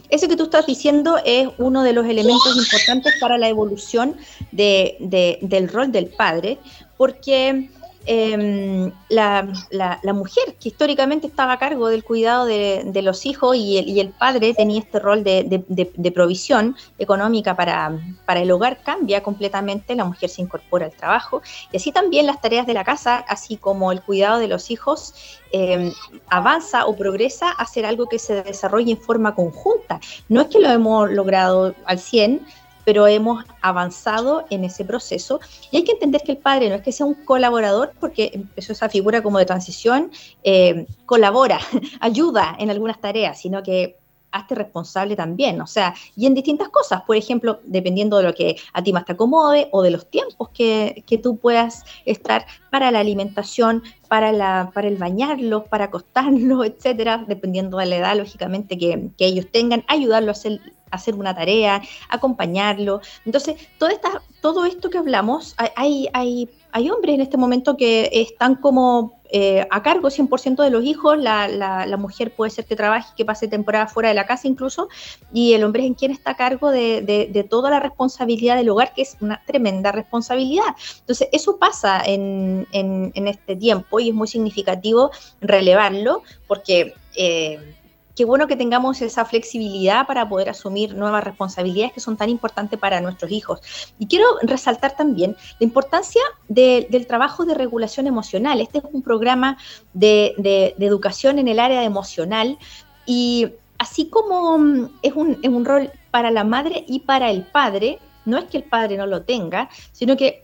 Eso 0.08 0.28
que 0.28 0.36
tú 0.36 0.44
estás 0.44 0.66
diciendo 0.66 1.18
es 1.24 1.48
uno 1.58 1.82
de 1.82 1.92
los 1.92 2.06
elementos 2.06 2.56
importantes 2.56 3.14
para 3.20 3.36
la 3.36 3.48
evolución 3.48 4.16
del 4.52 5.68
rol 5.68 5.92
del 5.92 6.06
padre, 6.06 6.58
porque 6.96 7.70
Em, 8.10 8.90
la, 9.10 9.46
la, 9.70 10.12
mujer 10.14 10.54
que 10.58 10.70
históricamente 10.70 11.26
estaba 11.26 11.52
a 11.52 11.58
cargo 11.58 11.88
del 11.88 12.04
cuidado 12.04 12.46
de, 12.46 13.02
los 13.02 13.26
hijos 13.26 13.54
y 13.54 14.00
el, 14.00 14.08
padre 14.08 14.54
tenía 14.54 14.80
este 14.80 14.98
rol 14.98 15.22
de, 15.22 15.44
de, 15.44 16.10
provisión 16.10 16.74
económica 16.98 17.54
para, 17.54 18.00
para, 18.24 18.40
el 18.40 18.50
hogar 18.50 18.82
cambia 18.82 19.22
completamente, 19.22 19.94
la 19.94 20.06
mujer 20.06 20.30
se 20.30 20.40
incorpora 20.40 20.86
al 20.86 20.92
trabajo 20.92 21.42
y 21.70 21.76
así 21.76 21.92
también 21.92 22.24
las 22.24 22.40
tareas 22.40 22.66
de 22.66 22.72
la 22.72 22.82
casa, 22.82 23.18
así 23.28 23.58
como 23.58 23.92
el 23.92 24.00
cuidado 24.00 24.38
de 24.38 24.48
los 24.48 24.70
hijos, 24.70 25.12
em, 25.52 25.92
avanza 26.30 26.86
o 26.86 26.96
progresa 26.96 27.50
a 27.50 27.66
ser 27.66 27.84
algo 27.84 28.08
que 28.08 28.18
se 28.18 28.42
desarrolle 28.42 28.92
en 28.92 28.98
forma 28.98 29.34
conjunta. 29.34 30.00
No 30.30 30.40
es 30.40 30.46
que 30.46 30.60
lo 30.60 30.70
hemos 30.70 31.10
logrado 31.10 31.74
al 31.84 31.98
100, 31.98 32.40
pero 32.88 33.06
hemos 33.06 33.44
avanzado 33.60 34.46
en 34.48 34.64
ese 34.64 34.82
proceso. 34.82 35.40
Y 35.70 35.76
hay 35.76 35.84
que 35.84 35.92
entender 35.92 36.22
que 36.22 36.32
el 36.32 36.38
padre 36.38 36.70
no 36.70 36.76
es 36.76 36.80
que 36.80 36.90
sea 36.90 37.04
un 37.04 37.12
colaborador, 37.12 37.92
porque 38.00 38.30
empezó 38.32 38.72
esa 38.72 38.88
figura 38.88 39.22
como 39.22 39.38
de 39.38 39.44
transición, 39.44 40.10
eh, 40.42 40.86
colabora, 41.04 41.60
ayuda 42.00 42.56
en 42.58 42.70
algunas 42.70 42.98
tareas, 42.98 43.38
sino 43.38 43.62
que 43.62 43.98
hazte 44.30 44.54
responsable 44.54 45.16
también, 45.16 45.60
o 45.60 45.66
sea, 45.66 45.94
y 46.16 46.26
en 46.26 46.34
distintas 46.34 46.68
cosas, 46.68 47.02
por 47.02 47.16
ejemplo, 47.16 47.60
dependiendo 47.64 48.18
de 48.18 48.24
lo 48.24 48.34
que 48.34 48.56
a 48.72 48.82
ti 48.82 48.92
más 48.92 49.04
te 49.04 49.12
acomode 49.12 49.68
o 49.72 49.82
de 49.82 49.90
los 49.90 50.06
tiempos 50.06 50.50
que, 50.50 51.04
que 51.06 51.18
tú 51.18 51.36
puedas 51.36 51.84
estar 52.04 52.46
para 52.70 52.90
la 52.90 53.00
alimentación, 53.00 53.82
para, 54.08 54.32
la, 54.32 54.70
para 54.74 54.88
el 54.88 54.96
bañarlos, 54.96 55.64
para 55.64 55.86
acostarlos, 55.86 56.66
etcétera, 56.66 57.24
dependiendo 57.26 57.78
de 57.78 57.86
la 57.86 57.96
edad, 57.96 58.16
lógicamente, 58.16 58.78
que, 58.78 59.10
que 59.16 59.26
ellos 59.26 59.46
tengan, 59.50 59.84
ayudarlo 59.88 60.30
a 60.30 60.32
hacer 60.32 60.60
hacer 60.90 61.14
una 61.14 61.34
tarea, 61.34 61.82
acompañarlo. 62.08 63.00
Entonces, 63.24 63.56
todo, 63.78 63.90
esta, 63.90 64.22
todo 64.40 64.64
esto 64.64 64.90
que 64.90 64.98
hablamos, 64.98 65.54
hay, 65.76 66.08
hay, 66.12 66.48
hay 66.72 66.90
hombres 66.90 67.16
en 67.16 67.20
este 67.20 67.36
momento 67.36 67.76
que 67.76 68.08
están 68.12 68.56
como 68.56 69.17
eh, 69.30 69.66
a 69.70 69.82
cargo 69.82 70.08
100% 70.08 70.62
de 70.62 70.70
los 70.70 70.84
hijos, 70.84 71.18
la, 71.18 71.48
la, 71.48 71.96
mujer 71.96 72.34
puede 72.34 72.50
ser 72.50 72.64
que 72.64 72.76
trabaje, 72.76 73.12
que 73.16 73.24
pase 73.24 73.48
temporada 73.48 73.86
fuera 73.86 74.08
de 74.08 74.14
la 74.14 74.26
casa 74.26 74.48
incluso, 74.48 74.88
y 75.32 75.52
el 75.52 75.64
hombre 75.64 75.82
es 75.82 75.88
en 75.88 75.94
quien 75.94 76.10
está 76.10 76.30
a 76.32 76.36
cargo 76.36 76.70
de, 76.70 77.02
de, 77.02 77.44
toda 77.44 77.70
la 77.70 77.80
responsabilidad 77.80 78.56
del 78.56 78.70
hogar, 78.70 78.94
que 78.94 79.02
es 79.02 79.16
una 79.20 79.42
tremenda 79.46 79.92
responsabilidad. 79.92 80.74
Entonces, 81.00 81.28
eso 81.32 81.58
pasa 81.58 82.02
en, 82.04 82.66
en, 82.72 83.12
en 83.14 83.28
este 83.28 83.56
tiempo 83.56 84.00
y 84.00 84.10
es 84.10 84.14
muy 84.14 84.28
significativo 84.28 85.10
relevarlo 85.40 86.22
porque... 86.46 86.94
Eh, 87.16 87.74
qué 88.18 88.24
bueno 88.24 88.48
que 88.48 88.56
tengamos 88.56 89.00
esa 89.00 89.24
flexibilidad 89.24 90.04
para 90.04 90.28
poder 90.28 90.48
asumir 90.48 90.92
nuevas 90.92 91.22
responsabilidades 91.22 91.92
que 91.92 92.00
son 92.00 92.16
tan 92.16 92.28
importantes 92.28 92.76
para 92.76 93.00
nuestros 93.00 93.30
hijos. 93.30 93.60
Y 93.96 94.08
quiero 94.08 94.26
resaltar 94.42 94.96
también 94.96 95.36
la 95.60 95.64
importancia 95.64 96.20
del 96.48 97.06
trabajo 97.06 97.44
de 97.44 97.54
regulación 97.54 98.08
emocional. 98.08 98.60
Este 98.60 98.78
es 98.78 98.84
un 98.90 99.02
programa 99.02 99.56
de, 99.92 100.74
educación 100.80 101.38
en 101.38 101.46
el 101.46 101.60
área 101.60 101.84
emocional 101.84 102.58
y 103.06 103.52
así 103.78 104.08
como 104.08 104.58
mm, 104.58 104.88
es 105.02 105.12
un, 105.12 105.38
es 105.40 105.48
un 105.48 105.64
rol 105.64 105.92
para 106.10 106.32
la 106.32 106.42
madre 106.42 106.84
y 106.88 106.98
para 106.98 107.30
el 107.30 107.42
padre, 107.42 108.00
no 108.24 108.36
es 108.38 108.46
que 108.46 108.56
el 108.56 108.64
padre 108.64 108.96
no 108.96 109.06
lo 109.06 109.22
tenga, 109.22 109.70
sino 109.92 110.16
que 110.16 110.42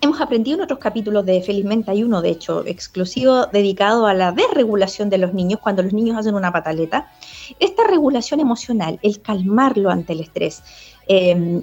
hemos 0.00 0.20
aprendido 0.20 0.58
en 0.58 0.64
otros 0.64 0.78
capítulos 0.78 1.24
de 1.24 1.40
Felizmente 1.42 1.90
hay 1.90 2.02
uno, 2.02 2.20
de 2.22 2.30
hecho, 2.30 2.64
exclusivo 2.66 3.46
dedicado 3.46 4.06
a 4.06 4.14
la 4.14 4.32
desregulación 4.32 5.10
de 5.10 5.18
los 5.18 5.32
niños 5.32 5.60
cuando 5.60 5.82
los 5.82 5.92
niños 5.92 6.16
hacen 6.16 6.34
una 6.34 6.52
pataleta. 6.52 7.10
Esta 7.58 7.86
regulación 7.86 8.40
emocional, 8.40 8.98
el 9.02 9.20
calmarlo 9.22 9.90
ante 9.90 10.12
el 10.12 10.20
estrés, 10.20 10.62
em, 11.08 11.62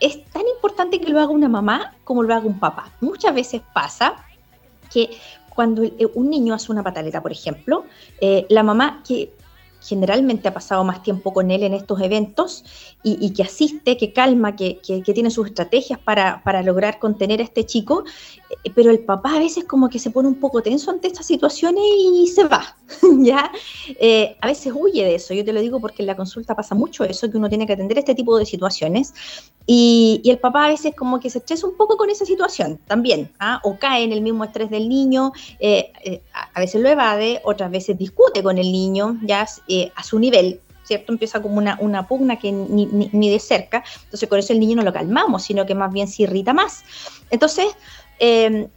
es 0.00 0.24
tan 0.26 0.42
importante 0.54 1.00
que 1.00 1.08
lo 1.08 1.20
haga 1.20 1.30
una 1.30 1.48
mamá 1.48 1.94
como 2.04 2.22
lo 2.22 2.34
haga 2.34 2.46
un 2.46 2.58
papá. 2.58 2.90
Muchas 3.00 3.34
veces 3.34 3.62
pasa 3.72 4.16
que 4.92 5.10
cuando 5.54 5.82
un 6.14 6.30
niño 6.30 6.54
hace 6.54 6.70
una 6.70 6.82
pataleta, 6.82 7.22
por 7.22 7.32
ejemplo, 7.32 7.84
eh, 8.20 8.46
la 8.50 8.62
mamá 8.62 9.02
que 9.06 9.32
generalmente 9.86 10.48
ha 10.48 10.54
pasado 10.54 10.82
más 10.84 11.02
tiempo 11.02 11.32
con 11.32 11.50
él 11.50 11.62
en 11.62 11.74
estos 11.74 12.00
eventos 12.00 12.64
y, 13.02 13.32
que 13.34 13.44
asiste, 13.44 13.96
que 13.96 14.12
calma, 14.12 14.56
que, 14.56 14.80
tiene 15.14 15.30
sus 15.30 15.46
estrategias 15.46 15.98
para, 15.98 16.62
lograr 16.62 16.98
contener 16.98 17.40
a 17.40 17.44
este 17.44 17.64
chico, 17.64 18.04
eh, 18.64 18.70
pero 18.74 18.90
el 18.90 18.98
papá 18.98 19.36
a 19.36 19.38
veces 19.38 19.64
como 19.64 19.88
que 19.88 20.00
se 20.00 20.10
pone 20.10 20.26
un 20.26 20.34
poco 20.40 20.60
tenso 20.60 20.90
ante 20.90 21.06
estas 21.06 21.26
situaciones 21.26 21.84
y 21.84 22.26
se 22.26 22.44
va, 22.44 22.76
¿ya? 23.18 23.52
Eh, 24.00 24.36
a 24.40 24.46
veces 24.48 24.72
huye 24.74 25.04
de 25.04 25.14
eso, 25.14 25.34
yo 25.34 25.44
te 25.44 25.52
lo 25.52 25.60
digo 25.60 25.80
porque 25.80 26.02
en 26.02 26.06
la 26.06 26.16
consulta 26.16 26.56
pasa 26.56 26.74
mucho 26.74 27.04
eso, 27.04 27.30
que 27.30 27.38
uno 27.38 27.48
tiene 27.48 27.66
que 27.66 27.74
atender 27.74 27.98
este 27.98 28.14
tipo 28.16 28.36
de 28.38 28.44
situaciones 28.44 29.14
y, 29.66 30.22
el 30.24 30.38
papá 30.38 30.64
a 30.64 30.68
veces 30.68 30.94
como 30.96 31.20
que 31.20 31.30
se 31.30 31.38
estresa 31.38 31.68
un 31.68 31.76
poco 31.76 31.96
con 31.96 32.10
esa 32.10 32.24
situación 32.24 32.80
también, 32.86 33.30
¿ah? 33.38 33.60
o 33.62 33.78
cae 33.78 34.02
en 34.02 34.12
el 34.12 34.20
mismo 34.20 34.42
estrés 34.42 34.70
del 34.70 34.88
niño, 34.88 35.32
eh, 35.60 35.92
a 36.32 36.60
veces 36.60 36.82
lo 36.82 36.88
evade, 36.88 37.40
otras 37.44 37.70
veces 37.70 37.96
discute 37.96 38.42
con 38.42 38.58
el 38.58 38.72
niño, 38.72 39.18
ya 39.22 39.46
a 39.94 40.02
su 40.02 40.18
nivel, 40.18 40.60
¿cierto? 40.84 41.12
Empieza 41.12 41.42
como 41.42 41.56
una, 41.56 41.78
una 41.80 42.06
pugna 42.06 42.38
que 42.38 42.52
ni, 42.52 43.30
de 43.30 43.38
cerca, 43.38 43.84
entonces 44.04 44.28
con 44.28 44.38
eso 44.38 44.52
el 44.52 44.60
niño 44.60 44.76
no 44.76 44.82
lo 44.82 44.92
calmamos, 44.92 45.42
sino 45.42 45.66
que 45.66 45.74
más 45.74 45.92
bien 45.92 46.08
se 46.08 46.22
irrita 46.22 46.52
más. 46.52 46.84
Entonces, 47.30 47.66
em, 48.18 48.68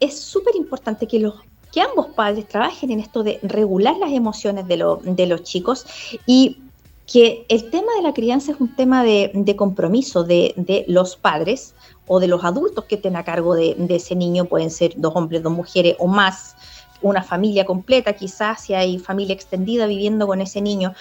es 0.00 0.18
súper 0.18 0.56
importante 0.56 1.06
que 1.06 1.18
los 1.18 1.34
que 1.72 1.80
ambos 1.80 2.06
padres 2.06 2.48
trabajen 2.48 2.90
en 2.90 3.00
esto 3.00 3.22
de 3.22 3.38
regular 3.42 3.96
las 3.96 4.12
emociones 4.12 4.66
de, 4.66 4.82
de 5.04 5.26
los 5.26 5.42
chicos 5.42 5.84
y 6.24 6.58
que 7.06 7.46
el 7.48 7.70
tema 7.70 7.92
de 7.96 8.02
la 8.02 8.12
crianza 8.12 8.52
es 8.52 8.60
un 8.60 8.74
tema 8.74 9.04
de, 9.04 9.30
de 9.32 9.56
compromiso 9.56 10.24
de, 10.24 10.54
de, 10.56 10.84
los 10.88 11.16
padres 11.16 11.74
o 12.06 12.18
de 12.20 12.26
los 12.26 12.44
adultos 12.44 12.84
que 12.84 12.96
estén 12.96 13.16
a 13.16 13.24
cargo 13.24 13.54
de, 13.54 13.76
ese 13.90 14.16
niño, 14.16 14.46
pueden 14.46 14.70
ser 14.70 14.94
dos 14.96 15.14
hombres, 15.14 15.42
dos 15.42 15.52
mujeres 15.52 15.96
o 15.98 16.06
más, 16.06 16.55
una 17.02 17.22
familia 17.22 17.64
completa, 17.64 18.12
quizás 18.12 18.62
si 18.62 18.74
hay 18.74 18.98
familia 18.98 19.34
extendida 19.34 19.86
viviendo 19.86 20.26
con 20.26 20.40
ese 20.40 20.60
niño, 20.60 20.94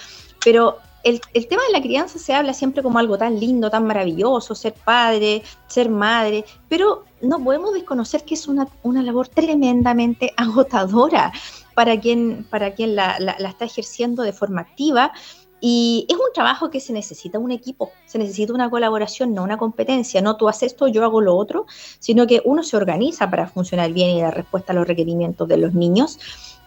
pero 0.44 0.78
el, 1.04 1.20
tema 1.48 1.62
de 1.68 1.72
la 1.72 1.82
crianza 1.82 2.18
se 2.18 2.34
habla 2.34 2.54
siempre 2.54 2.82
como 2.82 2.98
algo 2.98 3.16
tan 3.18 3.40
lindo, 3.40 3.70
tan 3.70 3.86
maravilloso, 3.86 4.56
ser 4.56 4.74
padre, 4.74 5.44
ser 5.68 5.90
madre, 5.90 6.46
pero 6.68 7.04
no 7.22 7.44
podemos 7.44 7.74
desconocer 7.74 8.24
que 8.24 8.34
es 8.34 8.48
una, 8.48 8.68
labor 8.84 9.28
tremendamente 9.28 10.34
agotadora 10.38 11.32
para 11.76 12.00
quien, 12.00 12.46
para 12.50 12.74
quien 12.74 12.96
la, 12.96 13.20
la 13.20 13.50
está 13.50 13.66
ejerciendo 13.66 14.24
de 14.24 14.34
forma 14.34 14.62
activa 14.62 15.12
y 15.62 16.06
es 16.10 16.16
un 16.16 16.34
trabajo 16.34 16.70
que 16.70 16.80
se 16.80 16.94
necesita 16.94 17.40
un 17.40 17.52
equipo, 17.52 17.92
se 18.06 18.18
necesita 18.18 18.54
una 18.54 18.70
colaboración, 18.70 19.34
no 19.34 19.44
una 19.44 19.58
competencia, 19.58 20.22
no 20.22 20.36
tú 20.38 20.50
haces 20.50 20.74
esto, 20.74 20.88
yo 20.88 21.04
hago 21.04 21.22
lo 21.22 21.36
otro, 21.36 21.66
sino 22.00 22.28
que 22.28 22.42
uno 22.46 22.64
se 22.64 22.78
organiza 22.78 23.30
para 23.30 23.48
funcionar 23.48 23.92
bien 23.94 24.12
y 24.12 24.22
dar 24.22 24.36
respuesta 24.36 24.74
a 24.74 24.76
los 24.76 24.88
requerimientos 24.88 25.48
de 25.48 25.58
los 25.58 25.74
niños, 25.74 26.20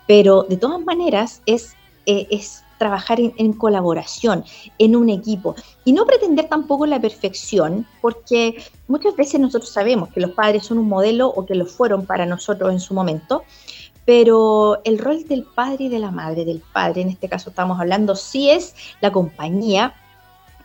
pero 0.06 0.44
de 0.44 0.56
todas 0.56 0.80
maneras 0.80 1.42
es, 1.46 1.74
eh, 2.06 2.26
es 2.30 2.64
trabajar 2.78 3.18
en, 3.20 3.52
colaboración, 3.52 4.44
en 4.78 4.96
un 4.96 5.10
equipo, 5.10 5.56
y 5.84 5.92
no 5.92 6.06
pretender 6.06 6.48
tampoco 6.48 6.86
la 6.86 7.00
perfección, 7.00 7.86
porque 8.00 8.62
muchas 8.86 9.16
veces 9.16 9.40
nosotros 9.40 9.70
sabemos 9.70 10.08
que 10.10 10.20
los 10.20 10.30
padres 10.30 10.64
son 10.64 10.78
un 10.78 10.88
modelo 10.88 11.28
o 11.28 11.44
que 11.44 11.56
lo 11.56 11.66
fueron 11.66 12.06
para 12.06 12.24
nosotros 12.24 12.72
en 12.72 12.80
su 12.80 12.94
momento, 12.94 13.42
pero 14.08 14.80
el 14.84 14.96
rol 14.96 15.28
del 15.28 15.42
padre 15.42 15.84
y 15.84 15.88
de 15.90 15.98
la 15.98 16.10
madre, 16.10 16.46
del 16.46 16.62
padre 16.72 17.02
en 17.02 17.10
este 17.10 17.28
caso 17.28 17.50
estamos 17.50 17.78
hablando, 17.78 18.16
sí 18.16 18.48
es 18.48 18.74
la 19.02 19.12
compañía 19.12 19.92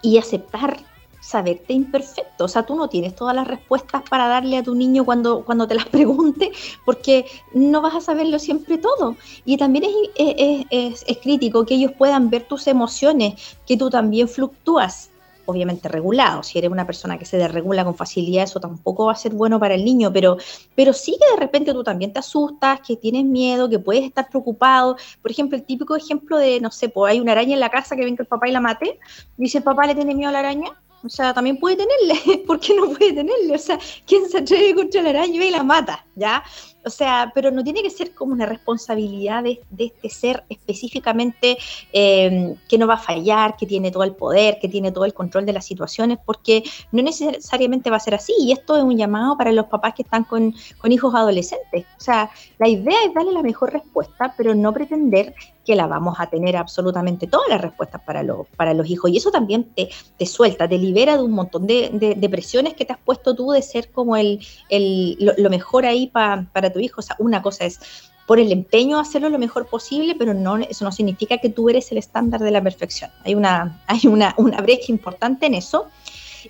y 0.01 0.17
aceptar 0.17 0.77
saberte 1.19 1.73
imperfecto. 1.73 2.45
O 2.45 2.47
sea, 2.47 2.65
tú 2.65 2.77
no 2.77 2.87
tienes 2.87 3.17
todas 3.17 3.35
las 3.35 3.45
respuestas 3.45 4.01
para 4.09 4.29
darle 4.29 4.55
a 4.55 4.63
tu 4.63 4.75
niño 4.75 5.03
cuando, 5.03 5.43
cuando 5.43 5.67
te 5.67 5.75
las 5.75 5.85
pregunte, 5.89 6.53
porque 6.85 7.25
no 7.53 7.81
vas 7.81 7.95
a 7.95 7.99
saberlo 7.99 8.39
siempre 8.39 8.77
todo. 8.77 9.17
Y 9.43 9.57
también 9.57 9.91
es, 10.15 10.65
es, 10.71 11.03
es 11.05 11.17
crítico 11.17 11.65
que 11.65 11.75
ellos 11.75 11.91
puedan 11.97 12.29
ver 12.29 12.43
tus 12.43 12.65
emociones, 12.67 13.57
que 13.67 13.75
tú 13.75 13.89
también 13.89 14.29
fluctúas 14.29 15.11
obviamente 15.45 15.89
regulado. 15.89 16.43
Si 16.43 16.57
eres 16.57 16.71
una 16.71 16.85
persona 16.85 17.17
que 17.17 17.25
se 17.25 17.37
desregula 17.37 17.83
con 17.83 17.95
facilidad, 17.95 18.43
eso 18.43 18.59
tampoco 18.59 19.05
va 19.05 19.13
a 19.13 19.15
ser 19.15 19.33
bueno 19.33 19.59
para 19.59 19.75
el 19.75 19.83
niño, 19.83 20.11
pero, 20.11 20.37
pero 20.75 20.93
sí 20.93 21.17
que 21.19 21.35
de 21.35 21.39
repente 21.39 21.73
tú 21.73 21.83
también 21.83 22.13
te 22.13 22.19
asustas, 22.19 22.79
que 22.85 22.95
tienes 22.95 23.25
miedo, 23.25 23.69
que 23.69 23.79
puedes 23.79 24.03
estar 24.03 24.29
preocupado. 24.29 24.97
Por 25.21 25.31
ejemplo, 25.31 25.57
el 25.57 25.63
típico 25.63 25.95
ejemplo 25.95 26.37
de, 26.37 26.59
no 26.59 26.71
sé, 26.71 26.89
pues 26.89 27.11
hay 27.11 27.19
una 27.19 27.33
araña 27.33 27.53
en 27.53 27.59
la 27.59 27.69
casa 27.69 27.95
que 27.95 28.05
ven 28.05 28.15
que 28.15 28.23
el 28.23 28.27
papá 28.27 28.47
y 28.47 28.51
la 28.51 28.61
mate, 28.61 28.99
y 29.37 29.43
dice 29.43 29.59
el 29.59 29.63
papá 29.63 29.85
le 29.87 29.95
tiene 29.95 30.15
miedo 30.15 30.29
a 30.29 30.33
la 30.33 30.39
araña. 30.39 30.71
O 31.05 31.09
sea, 31.09 31.33
también 31.33 31.57
puede 31.57 31.75
tenerle. 31.75 32.43
¿Por 32.47 32.59
qué 32.59 32.73
no 32.75 32.87
puede 32.87 33.13
tenerle? 33.13 33.53
O 33.53 33.57
sea, 33.57 33.77
¿quién 34.07 34.29
se 34.29 34.37
atreve 34.37 34.73
contra 34.73 35.01
la 35.01 35.09
araña 35.09 35.43
y 35.43 35.51
la 35.51 35.63
mata? 35.63 36.05
¿Ya? 36.15 36.43
O 36.85 36.89
sea, 36.89 37.31
pero 37.33 37.49
no 37.49 37.63
tiene 37.63 37.81
que 37.81 37.89
ser 37.89 38.13
como 38.13 38.33
una 38.33 38.45
responsabilidad 38.45 39.43
de, 39.43 39.61
este 39.77 40.09
ser 40.09 40.43
específicamente 40.49 41.57
em, 41.91 42.55
que 42.67 42.77
no 42.77 42.87
va 42.87 42.95
a 42.95 42.97
fallar, 42.97 43.55
que 43.55 43.65
tiene 43.65 43.89
todo 43.89 44.03
el 44.03 44.13
poder, 44.13 44.59
que 44.59 44.67
tiene 44.67 44.91
todo 44.91 45.05
el 45.05 45.13
control 45.13 45.45
de 45.45 45.53
las 45.53 45.65
situaciones, 45.65 46.19
porque 46.25 46.63
no 46.91 47.01
necesariamente 47.01 47.89
va 47.89 47.97
a 47.97 48.01
ser 48.01 48.15
así. 48.15 48.33
Y 48.39 48.51
esto 48.51 48.75
es 48.75 48.83
un 48.83 48.97
llamado 48.97 49.37
para 49.37 49.51
los 49.51 49.67
papás 49.67 49.93
que 49.93 50.03
están 50.03 50.23
con, 50.23 50.53
hijos 50.89 51.15
adolescentes. 51.15 51.85
O 51.97 52.01
sea, 52.01 52.29
la 52.59 52.67
idea 52.67 52.97
es 53.05 53.13
darle 53.13 53.31
la 53.31 53.41
mejor 53.41 53.73
respuesta, 53.73 54.33
pero 54.37 54.53
no 54.53 54.73
pretender 54.73 55.33
que 55.65 55.75
la 55.75 55.87
vamos 55.87 56.19
a 56.19 56.27
tener 56.27 56.57
absolutamente 56.57 57.25
todas 57.25 57.47
las 57.47 57.61
respuestas 57.61 58.01
para, 58.01 58.23
los 58.23 58.89
hijos. 58.89 59.09
Y 59.09 59.17
eso 59.17 59.31
también 59.31 59.73
te, 59.73 59.89
suelta, 60.25 60.67
te 60.67 60.77
libera 60.77 61.17
de 61.17 61.23
un 61.23 61.31
montón 61.31 61.65
de, 61.65 62.27
presiones 62.29 62.73
que 62.73 62.85
te 62.85 62.93
has 62.93 62.99
puesto 62.99 63.35
tú 63.35 63.51
de 63.51 63.61
ser 63.61 63.91
como 63.91 64.15
lo, 64.17 65.49
mejor 65.49 65.85
ahí 65.85 66.02
para 66.07 66.73
tu 66.73 66.79
hijo. 66.79 66.99
O 66.99 67.03
sea, 67.03 67.15
una 67.19 67.41
cosa 67.41 67.65
es 67.65 68.11
por 68.25 68.39
el 68.39 68.51
empeño 68.51 68.99
hacerlo 68.99 69.29
lo 69.29 69.39
mejor 69.39 69.67
posible, 69.67 70.15
pero 70.17 70.33
no, 70.33 70.57
eso 70.57 70.85
no 70.85 70.91
significa 70.91 71.37
que 71.37 71.49
tú 71.49 71.69
eres 71.69 71.91
el 71.91 71.97
estándar 71.97 72.41
de 72.41 72.51
la 72.51 72.61
perfección. 72.61 73.11
Hay 73.25 73.35
una, 73.35 73.81
hay 73.87 74.07
una, 74.07 74.33
una 74.37 74.61
brecha 74.61 74.91
importante 74.91 75.45
en 75.45 75.55
eso. 75.55 75.87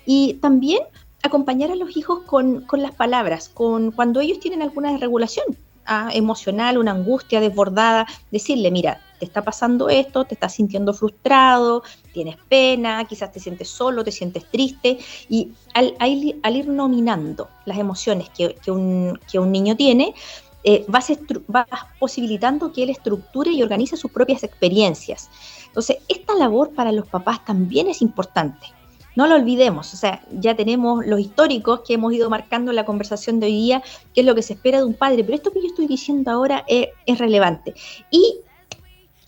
Y 0.06 0.34
también 0.34 0.80
acompañar 1.22 1.70
a 1.70 1.76
los 1.76 1.96
hijos 1.96 2.20
con, 2.26 2.62
con 2.62 2.82
las 2.82 2.94
palabras, 2.94 3.48
con 3.48 3.92
cuando 3.92 4.20
ellos 4.20 4.40
tienen 4.40 4.60
alguna 4.60 4.92
desregulación 4.92 5.46
ah, 5.86 6.10
emocional, 6.12 6.78
una 6.78 6.90
angustia 6.90 7.40
desbordada, 7.40 8.06
decirle, 8.30 8.70
mira, 8.70 9.00
te 9.24 9.28
está 9.28 9.42
pasando 9.42 9.88
esto, 9.88 10.24
te 10.24 10.34
estás 10.34 10.54
sintiendo 10.54 10.92
frustrado, 10.92 11.82
tienes 12.12 12.36
pena, 12.48 13.04
quizás 13.06 13.32
te 13.32 13.40
sientes 13.40 13.68
solo, 13.68 14.04
te 14.04 14.12
sientes 14.12 14.44
triste, 14.50 14.98
y 15.30 15.52
al, 15.72 15.96
ir 16.56 16.68
nominando 16.68 17.48
las 17.64 17.78
emociones 17.78 18.28
que, 18.28 18.54
que, 18.62 18.70
un, 18.70 19.18
niño 19.50 19.76
tiene, 19.76 20.14
eh, 20.62 20.84
vas, 20.88 21.10
vas 21.46 21.66
posibilitando 21.98 22.70
que 22.70 22.82
él 22.82 22.90
estructure 22.90 23.50
y 23.50 23.62
organice 23.62 23.96
sus 23.96 24.10
propias 24.10 24.44
experiencias. 24.44 25.30
Entonces, 25.66 25.98
esta 26.08 26.34
labor 26.34 26.74
para 26.74 26.92
los 26.92 27.08
papás 27.08 27.44
también 27.46 27.88
es 27.88 28.02
importante. 28.02 28.66
No 29.16 29.26
lo 29.26 29.36
olvidemos, 29.36 29.94
o 29.94 29.96
sea, 29.96 30.22
ya 30.32 30.56
tenemos 30.56 31.06
los 31.06 31.20
históricos 31.20 31.80
que 31.86 31.94
hemos 31.94 32.12
ido 32.12 32.28
marcando 32.28 32.72
en 32.72 32.76
la 32.76 32.84
conversación 32.84 33.38
de 33.38 33.46
hoy 33.46 33.52
día, 33.52 33.82
qué 34.12 34.22
es 34.22 34.26
lo 34.26 34.34
que 34.34 34.42
se 34.42 34.54
espera 34.54 34.78
de 34.78 34.84
un 34.84 34.94
padre, 34.94 35.22
pero 35.22 35.36
esto 35.36 35.52
que 35.52 35.60
yo 35.60 35.68
estoy 35.68 35.86
diciendo 35.86 36.32
ahora 36.32 36.64
es, 36.66 36.88
es 37.06 37.18
relevante. 37.18 37.74
Y 38.10 38.40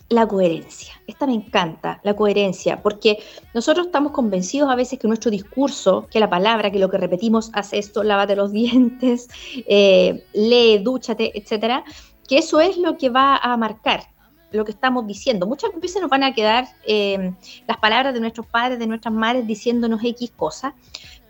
la 0.09 0.27
coherencia. 0.27 0.93
Esta 1.05 1.25
me 1.25 1.33
encanta, 1.33 1.99
la 2.03 2.15
coherencia, 2.15 2.81
porque 2.81 3.19
nosotros 3.53 3.87
estamos 3.87 4.11
convencidos 4.11 4.69
a 4.69 4.75
veces 4.75 4.99
que 4.99 5.07
nuestro 5.07 5.31
discurso, 5.31 6.07
que 6.09 6.19
la 6.19 6.29
palabra, 6.29 6.71
que 6.71 6.79
lo 6.79 6.89
que 6.89 6.97
repetimos, 6.97 7.49
hace 7.53 7.77
esto, 7.77 8.03
lávate 8.03 8.35
los 8.35 8.51
dientes, 8.53 9.27
eh, 9.53 10.23
lee, 10.33 10.77
dúchate, 10.79 11.37
etcétera, 11.37 11.83
que 12.27 12.37
eso 12.37 12.59
es 12.59 12.77
lo 12.77 12.97
que 12.97 13.09
va 13.09 13.37
a 13.37 13.55
marcar 13.57 14.03
lo 14.51 14.63
que 14.65 14.71
estamos 14.71 15.05
diciendo. 15.05 15.45
Muchas 15.45 15.71
veces 15.79 16.01
nos 16.01 16.09
van 16.09 16.23
a 16.23 16.33
quedar 16.33 16.67
eh, 16.85 17.33
las 17.67 17.77
palabras 17.77 18.13
de 18.13 18.19
nuestros 18.19 18.45
padres, 18.45 18.79
de 18.79 18.87
nuestras 18.87 19.13
madres 19.13 19.45
diciéndonos 19.45 20.01
X 20.03 20.31
cosas, 20.35 20.73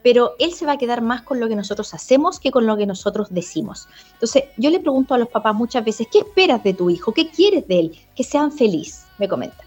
pero 0.03 0.35
él 0.39 0.53
se 0.53 0.65
va 0.65 0.73
a 0.73 0.77
quedar 0.77 1.01
más 1.01 1.21
con 1.21 1.39
lo 1.39 1.47
que 1.47 1.55
nosotros 1.55 1.93
hacemos 1.93 2.39
que 2.39 2.51
con 2.51 2.65
lo 2.65 2.77
que 2.77 2.85
nosotros 2.85 3.27
decimos. 3.29 3.87
Entonces, 4.13 4.45
yo 4.57 4.69
le 4.69 4.79
pregunto 4.79 5.13
a 5.13 5.17
los 5.17 5.29
papás 5.29 5.55
muchas 5.55 5.83
veces, 5.83 6.07
¿qué 6.11 6.19
esperas 6.19 6.63
de 6.63 6.73
tu 6.73 6.89
hijo? 6.89 7.11
¿Qué 7.11 7.29
quieres 7.29 7.67
de 7.67 7.79
él? 7.79 7.99
Que 8.15 8.23
sean 8.23 8.51
felices, 8.51 9.05
me 9.17 9.27
comenta. 9.27 9.63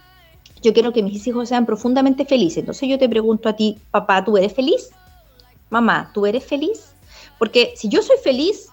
Yo 0.62 0.72
quiero 0.72 0.92
que 0.92 1.02
mis 1.02 1.26
hijos 1.26 1.48
sean 1.48 1.66
profundamente 1.66 2.24
felices. 2.24 2.58
Entonces 2.58 2.88
yo 2.88 2.98
te 2.98 3.08
pregunto 3.08 3.48
a 3.48 3.54
ti, 3.54 3.78
papá, 3.90 4.24
¿tú 4.24 4.36
eres 4.36 4.52
feliz? 4.52 4.90
Mamá, 5.70 6.10
¿tú 6.12 6.26
eres 6.26 6.44
feliz? 6.44 6.92
Porque 7.38 7.72
si 7.76 7.88
yo 7.88 8.02
soy 8.02 8.16
feliz, 8.22 8.68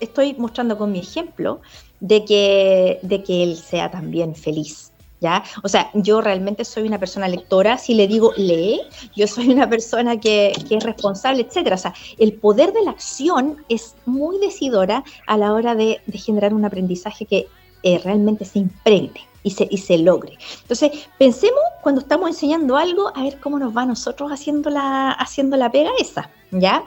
estoy 0.00 0.34
mostrando 0.34 0.76
con 0.76 0.92
mi 0.92 0.98
ejemplo 0.98 1.60
de 2.00 2.24
que, 2.24 2.98
de 3.02 3.22
que 3.22 3.42
él 3.42 3.56
sea 3.56 3.90
también 3.90 4.34
feliz. 4.34 4.89
¿Ya? 5.20 5.44
O 5.62 5.68
sea, 5.68 5.90
yo 5.94 6.20
realmente 6.20 6.64
soy 6.64 6.84
una 6.86 6.98
persona 6.98 7.28
lectora, 7.28 7.78
si 7.78 7.94
le 7.94 8.08
digo 8.08 8.32
lee, 8.36 8.80
yo 9.14 9.26
soy 9.26 9.48
una 9.50 9.68
persona 9.68 10.18
que, 10.18 10.52
es 10.70 10.84
responsable, 10.84 11.42
etcétera. 11.42 11.76
O 11.76 11.78
sea, 11.78 11.94
el 12.18 12.32
poder 12.34 12.72
de 12.72 12.82
la 12.82 12.90
acción 12.90 13.64
es 13.68 13.94
muy 14.06 14.38
decidora 14.38 15.04
a 15.26 15.36
la 15.36 15.52
hora 15.52 15.74
de, 15.74 16.00
generar 16.12 16.54
un 16.54 16.64
aprendizaje 16.64 17.26
que 17.26 17.46
eh, 17.82 17.98
realmente 17.98 18.44
se 18.44 18.58
impregne 18.60 19.20
y 19.42 19.50
se, 19.50 19.66
y 19.70 19.78
se 19.78 19.98
logre. 19.98 20.36
Entonces, 20.62 21.08
pensemos 21.18 21.60
cuando 21.82 22.00
estamos 22.02 22.28
enseñando 22.28 22.76
algo, 22.76 23.10
a 23.14 23.22
ver 23.22 23.38
cómo 23.40 23.58
nos 23.58 23.76
va 23.76 23.82
a 23.82 23.86
nosotros 23.86 24.30
haciendo 24.30 24.70
la, 24.70 25.12
haciendo 25.12 25.56
la 25.56 25.70
pega 25.70 25.90
esa, 25.98 26.30
¿ya? 26.50 26.84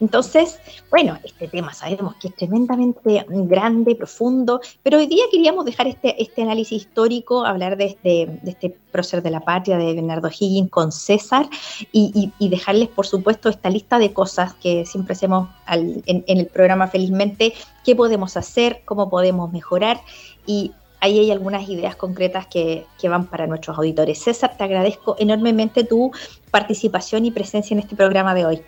Entonces, 0.00 0.58
bueno, 0.90 1.18
este 1.24 1.48
tema 1.48 1.72
sabemos 1.72 2.14
que 2.16 2.28
es 2.28 2.34
tremendamente 2.34 3.24
grande, 3.28 3.94
profundo, 3.94 4.60
pero 4.82 4.98
hoy 4.98 5.06
día 5.06 5.24
queríamos 5.30 5.64
dejar 5.64 5.86
este, 5.86 6.20
este 6.22 6.42
análisis 6.42 6.82
histórico, 6.82 7.44
hablar 7.44 7.76
de 7.76 7.86
este, 7.86 8.38
de 8.42 8.50
este 8.50 8.76
prócer 8.90 9.22
de 9.22 9.30
la 9.30 9.40
patria 9.40 9.76
de 9.78 9.94
Bernardo 9.94 10.28
Higgins 10.28 10.70
con 10.70 10.92
César 10.92 11.48
y, 11.92 12.32
dejarles, 12.38 12.88
por 12.88 13.06
supuesto, 13.06 13.48
esta 13.48 13.70
lista 13.70 13.98
de 13.98 14.12
cosas 14.12 14.54
que 14.54 14.86
siempre 14.86 15.12
hacemos 15.14 15.48
en, 15.68 16.02
en 16.06 16.38
el 16.38 16.46
programa 16.46 16.88
felizmente, 16.88 17.54
qué 17.84 17.94
podemos 17.94 18.36
hacer, 18.36 18.82
cómo 18.84 19.10
podemos 19.10 19.52
mejorar 19.52 20.00
y 20.46 20.72
ahí 21.00 21.18
hay 21.18 21.30
algunas 21.30 21.68
ideas 21.68 21.96
concretas 21.96 22.46
que, 22.46 22.86
van 23.04 23.26
para 23.26 23.46
nuestros 23.46 23.76
auditores. 23.78 24.22
César, 24.22 24.56
te 24.56 24.64
agradezco 24.64 25.16
enormemente 25.18 25.84
tu 25.84 26.10
participación 26.50 27.24
y 27.24 27.30
presencia 27.30 27.74
en 27.74 27.80
este 27.80 27.96
programa 27.96 28.34
de 28.34 28.46
hoy. 28.46 28.62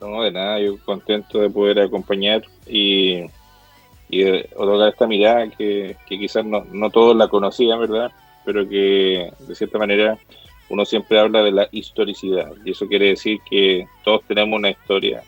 No, 0.00 0.22
de 0.22 0.30
nada, 0.30 0.60
yo 0.60 0.76
contento 0.84 1.40
de 1.40 1.50
poder 1.50 1.80
acompañar 1.80 2.42
y, 2.66 3.22
otorgar 4.54 4.90
esta 4.90 5.06
mirada 5.06 5.48
que, 5.50 5.96
quizás 6.06 6.44
no, 6.44 6.64
no 6.72 6.90
todos 6.90 7.16
la 7.16 7.28
conocían, 7.28 7.80
¿verdad? 7.80 8.12
Pero 8.44 8.68
que 8.68 9.32
de 9.38 9.54
cierta 9.54 9.78
manera 9.78 10.18
uno 10.68 10.84
siempre 10.84 11.18
habla 11.18 11.42
de 11.42 11.52
la 11.52 11.68
historicidad 11.72 12.52
y 12.64 12.70
eso 12.72 12.86
quiere 12.86 13.08
decir 13.08 13.38
que 13.48 13.86
todos 14.02 14.22
tenemos 14.26 14.58
una 14.58 14.70
historia 14.70 15.22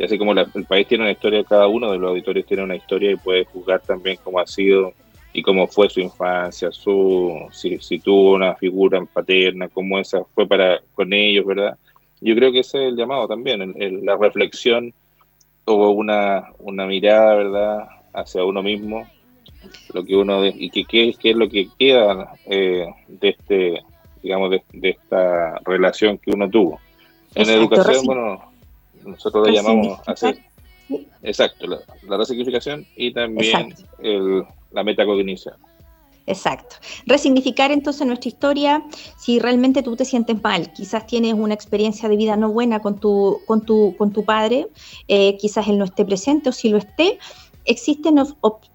y 0.00 0.04
así 0.04 0.16
como 0.16 0.32
el 0.32 0.64
país 0.66 0.88
tiene 0.88 1.04
una 1.04 1.12
historia, 1.12 1.44
cada 1.44 1.66
uno 1.66 1.92
de 1.92 1.98
los 1.98 2.08
auditorios 2.08 2.46
tiene 2.46 2.62
una 2.62 2.74
historia 2.74 3.10
y 3.10 3.16
puede 3.16 3.44
juzgar 3.44 3.80
también 3.80 4.16
cómo 4.24 4.40
ha 4.40 4.46
sido 4.46 4.94
y 5.30 5.42
cómo 5.42 5.66
fue 5.66 5.90
su 5.90 6.00
infancia, 6.00 6.72
su 6.72 7.38
si, 7.52 7.78
si, 7.80 7.98
tuvo 7.98 8.32
una 8.32 8.54
figura 8.54 9.04
paterna, 9.04 9.68
cómo 9.68 9.98
esa 9.98 10.24
fue 10.34 10.46
para 10.46 10.80
con 10.94 11.12
ellos, 11.12 11.44
¿verdad? 11.44 11.76
Yo 12.20 12.34
creo 12.34 12.52
que 12.52 12.60
ese 12.60 12.78
es 12.78 12.92
el 12.92 12.96
llamado 12.96 13.26
también, 13.26 13.74
la 14.04 14.16
reflexión 14.16 14.92
o 15.64 15.90
una, 15.90 16.48
una 16.58 16.86
mirada, 16.86 17.34
¿verdad?, 17.34 17.88
hacia 18.12 18.44
uno 18.44 18.62
mismo 18.62 19.06
lo 19.92 20.04
que 20.04 20.16
uno 20.16 20.44
y 20.44 20.70
que 20.70 20.84
qué, 20.84 21.14
es 21.22 21.36
lo 21.36 21.48
que 21.48 21.68
queda 21.78 22.32
eh, 22.46 22.86
de 23.08 23.28
este 23.28 23.82
digamos 24.22 24.50
de, 24.50 24.62
esta 24.82 25.58
relación 25.64 26.18
que 26.18 26.30
uno 26.30 26.48
tuvo. 26.48 26.80
En 27.34 27.46
la 27.46 27.54
educación 27.54 28.04
bueno 28.04 28.52
nosotros 29.04 29.48
lo 29.48 29.54
llamamos 29.54 30.00
así. 30.06 30.28
Exacto 31.22 31.66
la, 31.66 31.78
la 32.08 32.16
resignificación 32.16 32.86
y 32.96 33.12
también 33.12 33.74
el, 34.02 34.44
la 34.72 34.82
metacognición 34.82 35.54
Exacto. 36.26 36.76
Resignificar 37.06 37.72
entonces 37.72 38.06
nuestra 38.06 38.28
historia 38.28 38.84
si 39.18 39.38
realmente 39.38 39.82
tú 39.82 39.96
te 39.96 40.04
sientes 40.04 40.40
mal. 40.42 40.72
Quizás 40.72 41.06
tienes 41.06 41.34
una 41.34 41.54
experiencia 41.54 42.08
de 42.08 42.16
vida 42.16 42.36
no 42.36 42.50
buena 42.52 42.80
con 42.80 43.00
tu, 43.00 43.40
con 43.46 43.62
tu, 43.64 43.96
con 43.96 44.12
tu 44.12 44.24
padre, 44.24 44.68
eh, 45.08 45.36
quizás 45.38 45.66
él 45.68 45.78
no 45.78 45.84
esté 45.84 46.04
presente 46.04 46.50
o 46.50 46.52
si 46.52 46.68
lo 46.68 46.78
esté, 46.78 47.18
existen 47.64 48.16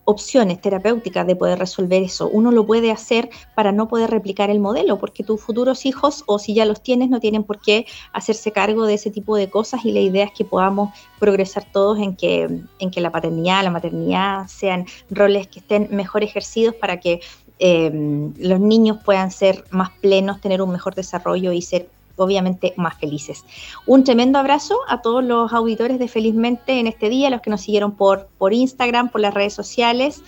opciones 0.05 0.61
terapéuticas 0.61 1.25
de 1.25 1.35
poder 1.35 1.59
resolver 1.59 2.03
eso. 2.03 2.29
Uno 2.29 2.51
lo 2.51 2.65
puede 2.65 2.91
hacer 2.91 3.29
para 3.55 3.71
no 3.71 3.87
poder 3.87 4.11
replicar 4.11 4.49
el 4.49 4.59
modelo, 4.59 4.97
porque 4.99 5.23
tus 5.23 5.41
futuros 5.41 5.85
hijos, 5.85 6.23
o 6.27 6.39
si 6.39 6.53
ya 6.53 6.65
los 6.65 6.81
tienes, 6.81 7.09
no 7.09 7.19
tienen 7.19 7.43
por 7.43 7.59
qué 7.59 7.85
hacerse 8.13 8.51
cargo 8.51 8.85
de 8.85 8.95
ese 8.95 9.11
tipo 9.11 9.35
de 9.35 9.49
cosas 9.49 9.85
y 9.85 9.91
la 9.91 9.99
idea 9.99 10.25
es 10.25 10.31
que 10.31 10.45
podamos 10.45 10.91
progresar 11.19 11.65
todos 11.71 11.99
en 11.99 12.15
que, 12.15 12.61
en 12.79 12.91
que 12.91 13.01
la 13.01 13.11
paternidad, 13.11 13.63
la 13.63 13.71
maternidad 13.71 14.47
sean 14.47 14.85
roles 15.09 15.47
que 15.47 15.59
estén 15.59 15.87
mejor 15.91 16.23
ejercidos 16.23 16.75
para 16.75 16.99
que 16.99 17.21
eh, 17.57 17.89
los 18.37 18.59
niños 18.59 18.97
puedan 19.03 19.31
ser 19.31 19.63
más 19.69 19.89
plenos, 20.01 20.41
tener 20.41 20.61
un 20.61 20.71
mejor 20.71 20.93
desarrollo 20.93 21.53
y 21.53 21.61
ser 21.61 21.89
obviamente 22.15 22.73
más 22.77 22.97
felices. 22.97 23.45
Un 23.85 24.03
tremendo 24.03 24.39
abrazo 24.39 24.77
a 24.87 25.01
todos 25.01 25.23
los 25.23 25.53
auditores 25.53 25.99
de 25.99 26.07
Felizmente 26.07 26.79
en 26.79 26.87
este 26.87 27.09
día, 27.09 27.29
los 27.29 27.41
que 27.41 27.49
nos 27.49 27.61
siguieron 27.61 27.91
por, 27.91 28.27
por 28.37 28.53
Instagram, 28.53 29.09
por 29.09 29.21
las 29.21 29.33
redes 29.33 29.53
sociales. 29.53 30.23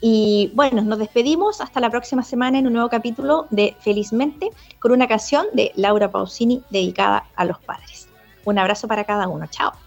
Y 0.00 0.50
bueno, 0.54 0.82
nos 0.82 0.98
despedimos 0.98 1.60
hasta 1.60 1.80
la 1.80 1.90
próxima 1.90 2.22
semana 2.22 2.58
en 2.58 2.66
un 2.66 2.74
nuevo 2.74 2.88
capítulo 2.88 3.46
de 3.50 3.76
Felizmente 3.80 4.50
con 4.78 4.92
una 4.92 5.08
canción 5.08 5.46
de 5.54 5.72
Laura 5.74 6.10
Pausini 6.10 6.62
dedicada 6.70 7.24
a 7.34 7.44
los 7.44 7.58
padres. 7.58 8.08
Un 8.44 8.58
abrazo 8.58 8.86
para 8.88 9.04
cada 9.04 9.26
uno. 9.28 9.46
Chao. 9.46 9.85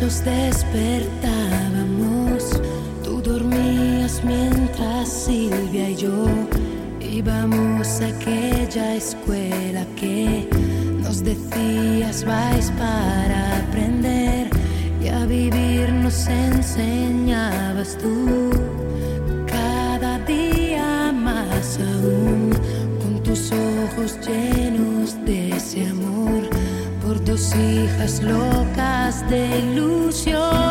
Besos 0.00 0.24
despertábamos, 0.24 2.60
tú 3.02 3.20
dormías 3.22 4.22
mientras 4.24 5.08
Silvia 5.08 5.88
y 5.88 5.96
yo 5.96 6.26
íbamos 7.00 8.02
a 8.02 8.08
aquella 8.08 8.96
escuela 8.96 9.86
que 9.96 10.46
nos 11.02 11.24
decías 11.24 12.26
vais 12.26 12.70
para 12.72 13.60
aprender 13.60 14.50
y 15.02 15.08
a 15.08 15.24
vivir 15.24 15.90
nos 15.90 16.26
enseñabas 16.26 17.96
tú. 17.96 18.50
Cada 19.46 20.18
día 20.26 21.10
más 21.10 21.78
aún 21.78 22.50
con 23.00 23.22
tus 23.22 23.50
ojos 23.50 24.18
llenos 24.26 24.65
hijas 27.54 28.22
locas 28.22 29.28
de 29.28 29.58
ilusión 29.58 30.65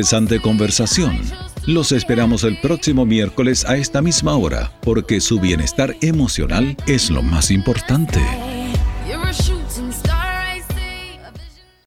interesante 0.00 0.40
conversación 0.40 1.20
Los 1.66 1.92
esperamos 1.92 2.44
el 2.44 2.58
próximo 2.62 3.04
miércoles 3.04 3.66
a 3.66 3.76
esta 3.76 4.00
misma 4.00 4.34
hora, 4.34 4.72
porque 4.80 5.20
su 5.20 5.38
bienestar 5.38 5.94
emocional 6.00 6.74
es 6.86 7.10
lo 7.10 7.20
más 7.22 7.50
importante. 7.50 8.20